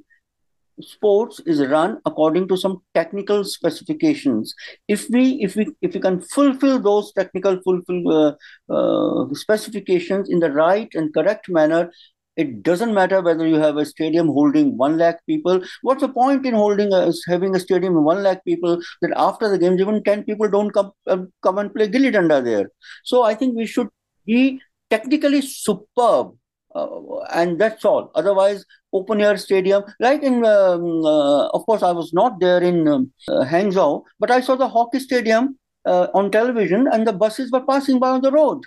Sports 0.80 1.40
is 1.46 1.62
run 1.68 2.00
according 2.06 2.48
to 2.48 2.58
some 2.58 2.82
technical 2.96 3.44
specifications. 3.44 4.56
If 4.88 5.08
we 5.10 5.34
if 5.44 5.56
we 5.56 5.68
if 5.82 5.94
we 5.94 6.00
can 6.00 6.22
fulfill 6.22 6.80
those 6.80 7.12
technical 7.14 7.60
fulfill 7.62 8.08
uh, 8.12 8.34
uh, 8.74 9.28
specifications 9.34 10.30
in 10.30 10.40
the 10.40 10.52
right 10.52 10.90
and 10.96 11.14
correct 11.14 11.50
manner, 11.50 11.92
it 12.38 12.64
doesn't 12.64 12.94
matter 12.94 13.22
whether 13.22 13.46
you 13.46 13.56
have 13.56 13.78
a 13.78 13.86
stadium 13.86 14.28
holding 14.28 14.78
one 14.78 14.98
lakh 14.98 15.20
people. 15.28 15.62
What's 15.82 16.02
the 16.02 16.10
point 16.10 16.46
in 16.46 16.54
holding 16.54 16.94
a, 16.94 17.12
having 17.28 17.56
a 17.56 17.60
stadium 17.60 18.04
one 18.04 18.24
lakh 18.24 18.44
people 18.46 18.82
that 19.02 19.14
after 19.16 19.50
the 19.50 19.60
games 19.60 19.82
even 19.82 20.04
ten 20.04 20.24
people 20.24 20.50
don't 20.50 20.72
come 20.72 20.92
uh, 21.06 21.24
come 21.44 21.58
and 21.60 21.74
play 21.74 21.90
gilli 21.90 22.12
danda 22.12 22.44
there? 22.44 22.72
So 23.04 23.24
I 23.24 23.36
think 23.36 23.56
we 23.56 23.66
should 23.68 23.90
be 24.26 24.62
technically 24.91 25.41
superb. 25.41 26.36
Uh, 26.73 27.19
and 27.34 27.60
that's 27.60 27.84
all. 27.84 28.12
Otherwise, 28.15 28.63
open 28.93 29.19
air 29.19 29.38
stadium, 29.38 29.84
like 29.99 30.23
in, 30.23 30.45
um, 30.45 31.04
uh, 31.06 31.47
of 31.47 31.65
course, 31.65 31.84
I 31.84 31.91
was 31.91 32.13
not 32.13 32.39
there 32.39 32.62
in 32.63 32.88
um, 32.88 33.12
uh, 33.27 33.43
Hangzhou, 33.43 34.04
but 34.19 34.32
I 34.32 34.39
saw 34.39 34.56
the 34.56 34.69
hockey 34.69 34.99
stadium 34.99 35.58
uh, 35.86 36.08
on 36.13 36.32
television, 36.32 36.88
and 36.88 37.06
the 37.06 37.12
buses 37.12 37.51
were 37.51 37.65
passing 37.65 37.99
by 37.99 38.12
on 38.12 38.21
the 38.21 38.32
road 38.32 38.62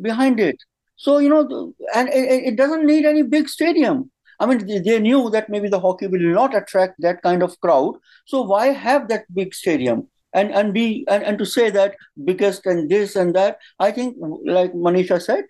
behind 0.00 0.40
it. 0.40 0.56
So 0.96 1.18
you 1.18 1.28
know, 1.28 1.74
and 1.94 2.08
it, 2.08 2.44
it 2.48 2.56
doesn't 2.56 2.86
need 2.86 3.04
any 3.04 3.22
big 3.22 3.48
stadium. 3.48 4.10
I 4.40 4.46
mean, 4.46 4.66
they, 4.66 4.78
they 4.80 4.98
knew 4.98 5.30
that 5.30 5.48
maybe 5.48 5.68
the 5.68 5.80
hockey 5.80 6.08
will 6.08 6.20
not 6.20 6.56
attract 6.56 7.00
that 7.00 7.22
kind 7.22 7.42
of 7.42 7.60
crowd. 7.60 7.94
So 8.26 8.42
why 8.42 8.68
have 8.68 9.08
that 9.08 9.32
big 9.32 9.54
stadium? 9.54 10.08
And 10.34 10.50
and 10.52 10.72
be 10.72 11.04
and, 11.08 11.22
and 11.22 11.38
to 11.38 11.46
say 11.46 11.70
that 11.70 11.94
biggest 12.24 12.66
and 12.66 12.90
this 12.90 13.16
and 13.16 13.34
that 13.34 13.58
i 13.78 13.90
think 13.90 14.16
like 14.44 14.72
manisha 14.72 15.20
said 15.20 15.44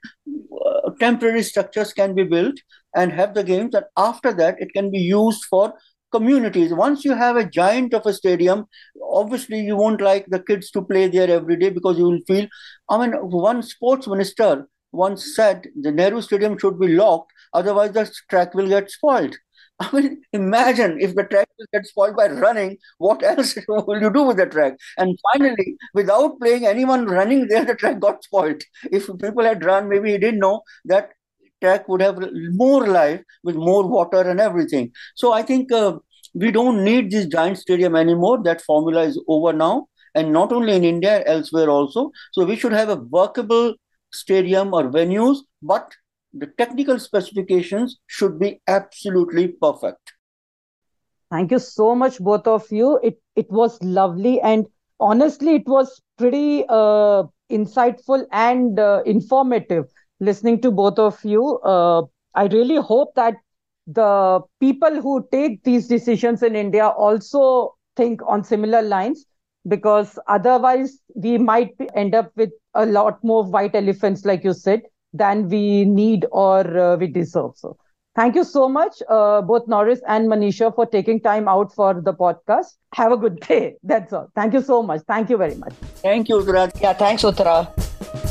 uh, 0.64 0.90
temporary 1.00 1.42
structures 1.42 1.92
can 1.92 2.14
be 2.14 2.24
built 2.24 2.56
and 2.94 3.12
have 3.12 3.34
the 3.34 3.44
games 3.44 3.74
and 3.74 3.84
after 3.96 4.32
that 4.32 4.56
it 4.58 4.72
can 4.72 4.90
be 4.90 4.98
used 4.98 5.44
for 5.44 5.74
communities. 6.12 6.74
Once 6.74 7.06
you 7.06 7.14
have 7.14 7.36
a 7.36 7.44
giant 7.44 7.94
of 7.94 8.04
a 8.06 8.12
stadium 8.12 8.66
obviously 9.12 9.60
you 9.60 9.76
won't 9.76 10.00
like 10.00 10.26
the 10.26 10.40
kids 10.40 10.70
to 10.70 10.82
play 10.82 11.08
there 11.08 11.30
every 11.30 11.56
day 11.56 11.70
because 11.70 11.98
you 11.98 12.04
will 12.04 12.20
feel 12.26 12.46
i 12.88 12.98
mean 12.98 13.12
one 13.30 13.62
sports 13.62 14.06
minister 14.06 14.66
once 14.92 15.34
said 15.34 15.66
the 15.80 15.90
nehru 15.90 16.22
stadium 16.22 16.58
should 16.58 16.78
be 16.78 16.88
locked 16.88 17.32
otherwise 17.54 17.92
the 17.92 18.10
track 18.30 18.54
will 18.54 18.68
get 18.68 18.90
spoiled 18.90 19.36
I 19.82 19.88
mean, 19.92 20.22
imagine 20.32 21.00
if 21.00 21.14
the 21.14 21.24
track 21.24 21.48
gets 21.72 21.90
spoiled 21.90 22.16
by 22.16 22.28
running, 22.28 22.78
what 22.98 23.22
else 23.22 23.56
will 23.68 24.00
you 24.00 24.12
do 24.12 24.22
with 24.24 24.36
the 24.36 24.46
track? 24.46 24.74
And 24.98 25.18
finally, 25.32 25.76
without 25.94 26.38
playing 26.40 26.66
anyone 26.66 27.06
running 27.06 27.48
there, 27.48 27.64
the 27.64 27.74
track 27.74 28.00
got 28.00 28.22
spoiled. 28.24 28.62
If 28.90 29.06
people 29.06 29.44
had 29.44 29.64
run, 29.64 29.88
maybe 29.88 30.12
he 30.12 30.18
didn't 30.18 30.40
know 30.40 30.62
that 30.84 31.10
track 31.60 31.88
would 31.88 32.00
have 32.02 32.18
more 32.52 32.86
life 32.86 33.22
with 33.44 33.56
more 33.56 33.86
water 33.86 34.20
and 34.20 34.40
everything. 34.40 34.92
So 35.14 35.32
I 35.32 35.42
think 35.42 35.72
uh, 35.72 35.98
we 36.34 36.50
don't 36.50 36.84
need 36.84 37.10
this 37.10 37.26
giant 37.26 37.58
stadium 37.58 37.96
anymore. 37.96 38.42
That 38.42 38.62
formula 38.62 39.04
is 39.04 39.20
over 39.28 39.52
now. 39.52 39.88
And 40.14 40.32
not 40.32 40.52
only 40.52 40.76
in 40.76 40.84
India, 40.84 41.22
elsewhere 41.24 41.70
also. 41.70 42.10
So 42.32 42.44
we 42.44 42.56
should 42.56 42.72
have 42.72 42.90
a 42.90 42.96
workable 42.96 43.74
stadium 44.12 44.74
or 44.74 44.84
venues, 44.90 45.38
but 45.62 45.90
the 46.32 46.46
technical 46.58 46.98
specifications 46.98 47.98
should 48.06 48.38
be 48.38 48.60
absolutely 48.66 49.48
perfect. 49.48 50.12
Thank 51.30 51.50
you 51.50 51.58
so 51.58 51.94
much, 51.94 52.18
both 52.18 52.46
of 52.46 52.70
you. 52.70 52.98
It 53.02 53.18
it 53.36 53.50
was 53.50 53.82
lovely 53.82 54.40
and 54.40 54.66
honestly, 55.00 55.54
it 55.56 55.66
was 55.66 56.00
pretty 56.18 56.64
uh, 56.68 57.24
insightful 57.50 58.26
and 58.32 58.78
uh, 58.78 59.02
informative 59.06 59.86
listening 60.20 60.60
to 60.60 60.70
both 60.70 60.98
of 60.98 61.18
you. 61.24 61.58
Uh, 61.58 62.02
I 62.34 62.44
really 62.46 62.76
hope 62.76 63.14
that 63.14 63.34
the 63.86 64.40
people 64.60 65.00
who 65.00 65.26
take 65.32 65.62
these 65.64 65.88
decisions 65.88 66.42
in 66.42 66.54
India 66.54 66.86
also 66.88 67.74
think 67.96 68.20
on 68.26 68.44
similar 68.44 68.80
lines 68.80 69.26
because 69.68 70.18
otherwise 70.28 70.98
we 71.14 71.36
might 71.38 71.74
end 71.94 72.14
up 72.14 72.30
with 72.36 72.50
a 72.74 72.86
lot 72.86 73.22
more 73.24 73.44
white 73.44 73.74
elephants, 73.74 74.24
like 74.24 74.44
you 74.44 74.52
said 74.52 74.82
than 75.12 75.48
we 75.48 75.84
need 75.84 76.26
or 76.32 76.60
uh, 76.78 76.96
we 76.96 77.06
deserve. 77.06 77.52
So, 77.56 77.76
thank 78.14 78.34
you 78.34 78.44
so 78.44 78.68
much, 78.68 79.02
uh, 79.08 79.42
both 79.42 79.68
Norris 79.68 80.00
and 80.06 80.28
Manisha, 80.28 80.74
for 80.74 80.86
taking 80.86 81.20
time 81.20 81.48
out 81.48 81.74
for 81.74 81.94
the 81.94 82.14
podcast. 82.14 82.76
Have 82.94 83.12
a 83.12 83.16
good 83.16 83.40
day. 83.40 83.76
That's 83.82 84.12
all. 84.12 84.30
Thank 84.34 84.54
you 84.54 84.62
so 84.62 84.82
much. 84.82 85.02
Thank 85.06 85.30
you 85.30 85.36
very 85.36 85.54
much. 85.54 85.72
Thank 86.02 86.28
you, 86.28 86.36
Uthra. 86.36 86.70
Yeah, 86.80 86.92
thanks, 86.92 87.22
Uthra. 87.22 88.21